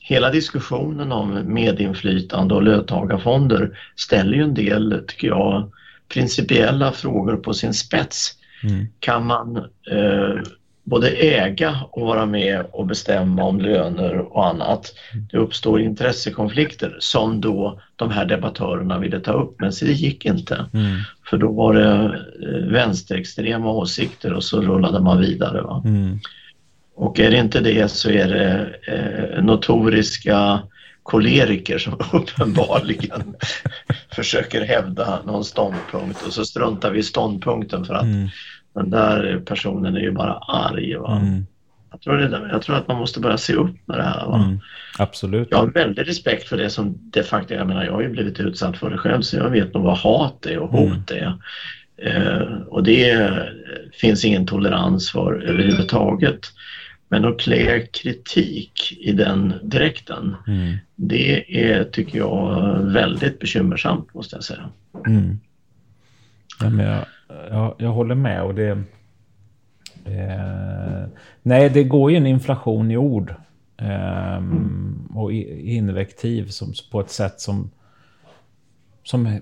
[0.01, 5.73] hela diskussionen om medinflytande och löntagarfonder ställer ju en del, tycker jag,
[6.09, 8.33] principiella frågor på sin spets.
[8.65, 8.87] Mm.
[9.01, 9.57] Kan man
[9.91, 10.43] eh,
[10.85, 14.95] både äga och vara med och bestämma om löner och annat.
[15.31, 20.25] Det uppstår intressekonflikter som då de här debattörerna ville ta upp men så det gick
[20.25, 20.67] inte.
[20.75, 20.99] Mm.
[21.31, 25.63] För då var det eh, vänsterextrema åsikter och så rullade man vidare.
[25.63, 25.83] Va?
[25.85, 26.19] Mm.
[26.95, 30.63] Och är det inte det så är det eh, notoriska
[31.03, 33.35] koleriker som uppenbarligen
[34.15, 38.29] försöker hävda någon ståndpunkt och så struntar vi i ståndpunkten för att mm.
[38.75, 40.97] Den där personen är ju bara arg.
[40.97, 41.17] Va?
[41.17, 41.47] Mm.
[41.91, 44.27] Jag, tror det, jag tror att man måste börja se upp med det här.
[44.27, 44.45] Va?
[44.45, 44.61] Mm.
[44.99, 45.49] Absolut.
[45.51, 48.41] Jag har väldigt respekt för det som de facto, jag menar jag har ju blivit
[48.41, 51.25] utsatt för det själv så jag vet nog vad hat är och hot mm.
[51.25, 51.39] är.
[51.97, 53.33] Eh, och det
[53.93, 56.41] finns ingen tolerans för överhuvudtaget.
[57.09, 60.77] Men att klä kritik i den direkten, mm.
[60.97, 64.69] det är, tycker jag, väldigt bekymmersamt måste jag säga.
[65.07, 65.41] Mm.
[66.61, 67.05] Ja, men jag,
[67.51, 68.71] jag, jag, håller med och det...
[70.05, 71.09] Eh,
[71.43, 73.35] nej, det går ju en inflation i ord.
[73.77, 74.43] Eh.
[75.15, 77.71] Och invektiv som, på ett sätt som...
[79.05, 79.41] Som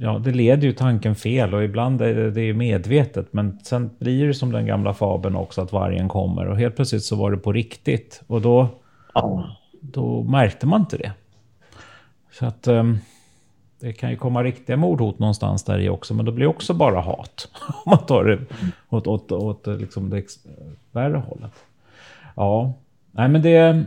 [0.00, 3.32] ja, det leder ju tanken fel och ibland är det ju medvetet.
[3.32, 7.04] Men sen blir det som den gamla fabeln också att vargen kommer och helt plötsligt
[7.04, 8.22] så var det på riktigt.
[8.26, 8.68] Och då,
[9.80, 11.12] då märkte man inte det.
[12.32, 12.98] Så att um,
[13.80, 16.74] det kan ju komma riktiga mordhot någonstans där i också, men då blir det också
[16.74, 17.48] bara hat.
[17.84, 18.38] Om man tar det
[18.88, 20.24] åt, åt, åt liksom det
[20.92, 21.52] värre hållet.
[22.36, 22.72] Ja,
[23.10, 23.84] nej men det...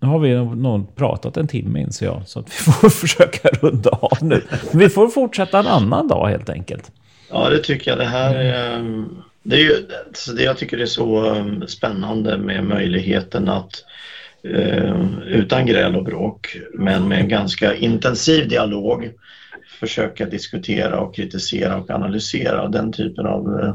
[0.00, 3.90] Nu har vi nog pratat en timme inser jag, så att vi får försöka runda
[3.90, 4.42] av nu.
[4.72, 6.92] vi får fortsätta en annan dag helt enkelt.
[7.30, 7.98] Ja, det tycker jag.
[7.98, 9.04] Det här är,
[9.42, 9.72] det är ju,
[10.06, 13.84] alltså det jag tycker det är så um, spännande med möjligheten att
[15.26, 19.10] utan gräl och bråk, men med en ganska intensiv dialog
[19.80, 23.74] försöka diskutera och kritisera och analysera den typen av uh,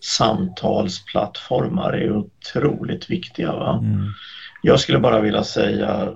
[0.00, 3.52] samtalsplattformar är otroligt viktiga.
[3.52, 3.78] Va?
[3.82, 4.06] Mm.
[4.62, 6.12] Jag skulle bara vilja säga,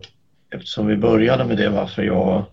[0.50, 2.44] eftersom vi började med det, varför jag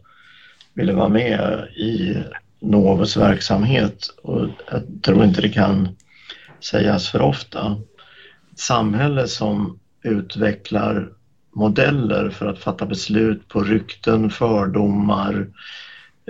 [0.73, 2.17] ville vara med i
[2.59, 5.95] Novus verksamhet och jag tror inte det kan
[6.59, 7.77] sägas för ofta.
[8.51, 11.09] Ett samhälle som utvecklar
[11.55, 15.47] modeller för att fatta beslut på rykten, fördomar,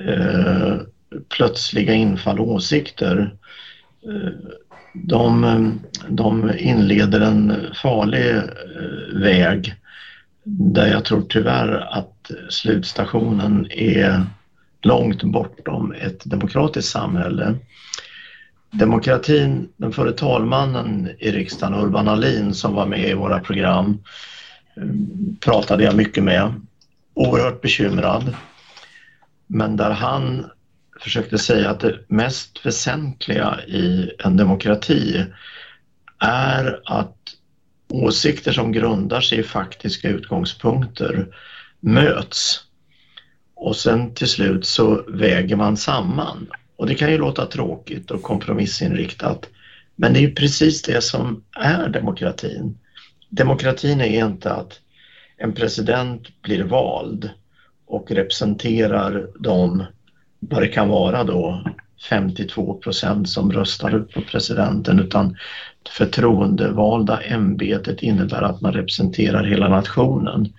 [0.08, 0.76] eh,
[1.30, 3.36] plötsliga infall och åsikter.
[4.06, 4.32] Eh,
[4.94, 7.54] de, de inleder en
[7.84, 8.44] farlig eh,
[9.14, 9.76] väg
[10.44, 14.26] där jag tror tyvärr att slutstationen är
[14.82, 17.56] långt bortom ett demokratiskt samhälle.
[18.72, 23.96] Demokratin, den före talmannen i riksdagen, Urban Ahlin, som var med i våra program, eh,
[25.40, 26.62] pratade jag mycket med.
[27.14, 28.36] Oerhört bekymrad.
[29.48, 30.46] Men där han
[31.00, 35.26] försökte säga att det mest väsentliga i en demokrati
[36.20, 37.18] är att
[37.90, 41.28] åsikter som grundar sig i faktiska utgångspunkter
[41.80, 42.64] möts
[43.56, 46.48] och sen till slut så väger man samman.
[46.76, 49.50] Och det kan ju låta tråkigt och kompromissinriktat
[49.96, 52.78] men det är precis det som är demokratin.
[53.36, 54.80] Demokratin är inte att
[55.38, 57.30] en president blir vald
[57.88, 59.84] och representerar de
[60.40, 61.64] vad det kan vara då
[62.10, 65.38] 52 procent som röstar på presidenten utan
[65.90, 70.54] förtroendevalda ämbetet innebär att man representerar hela nationen.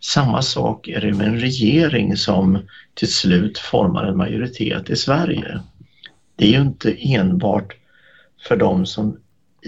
[0.00, 2.58] Samma sak är det med en regering som
[2.94, 5.60] till slut formar en majoritet i Sverige.
[6.36, 7.74] Det är ju inte enbart
[8.48, 9.16] för de som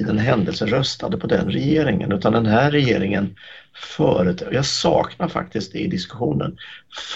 [0.01, 3.37] i den händelse röstade på den regeringen utan den här regeringen
[3.97, 6.57] företräder, jag saknar faktiskt det i diskussionen,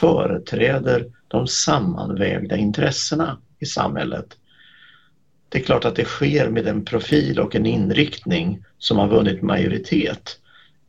[0.00, 4.26] företräder de sammanvägda intressena i samhället.
[5.48, 9.42] Det är klart att det sker med en profil och en inriktning som har vunnit
[9.42, 10.38] majoritet.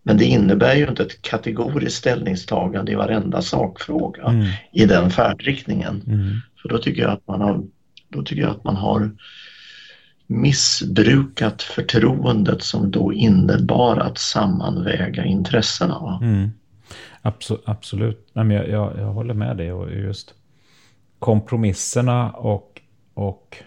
[0.04, 4.48] Men det innebär ju inte ett kategoriskt ställningstagande i varenda sakfråga mm.
[4.72, 6.04] i den färdriktningen.
[6.08, 6.42] Mm.
[6.62, 7.64] För då tycker jag att man har,
[8.10, 9.12] då tycker jag att man har
[10.28, 16.20] missbrukat förtroendet som då innebar att sammanväga intressena.
[16.22, 16.50] Mm.
[17.22, 17.64] Absolut.
[17.66, 18.28] absolut.
[18.34, 19.74] Nej, men jag, jag, jag, håller med dig.
[19.74, 20.34] Och just
[21.20, 22.82] kompromisserna och,
[23.14, 23.58] och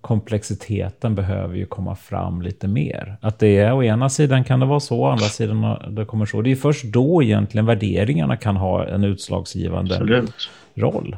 [0.00, 3.16] komplexiteten behöver ju komma fram lite mer.
[3.20, 6.26] Att det är å ena sidan kan det vara så, å andra sidan det kommer
[6.26, 6.42] så.
[6.42, 10.50] Det är först då egentligen värderingarna kan ha en utslagsgivande Absolut.
[10.74, 11.16] roll.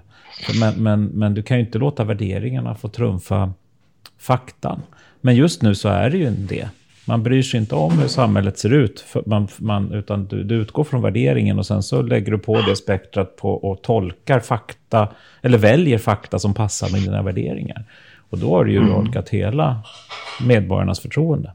[0.60, 3.52] Men, men, men du kan ju inte låta värderingarna få trumfa
[4.18, 4.82] faktan.
[5.20, 6.68] Men just nu så är det ju det.
[7.04, 10.84] Man bryr sig inte om hur samhället ser ut, man, man, utan du, du, utgår
[10.84, 15.09] från värderingen och sen så lägger du på det spektrat på och tolkar fakta,
[15.42, 17.84] eller väljer fakta som passar med dina värderingar.
[18.30, 18.90] Och då har du ju Mm.
[18.90, 19.82] urholkat hela
[20.40, 21.52] medborgarnas förtroende.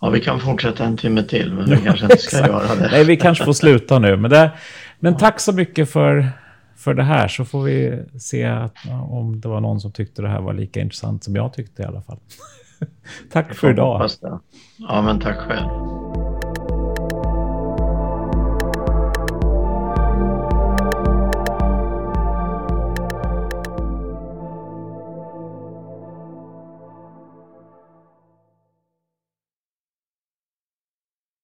[0.00, 2.88] Ja, vi kan fortsätta en timme till, men vi kanske inte ska göra det.
[2.92, 4.16] Nej, vi kanske får sluta nu.
[4.16, 4.50] Men, det,
[4.98, 6.28] men tack så mycket för,
[6.78, 8.74] för det här, så får vi se att,
[9.10, 11.84] om det var någon som tyckte det här var lika intressant som jag tyckte i
[11.84, 12.18] alla fall.
[13.32, 14.10] tack för idag.
[14.76, 15.68] Ja, men tack själv.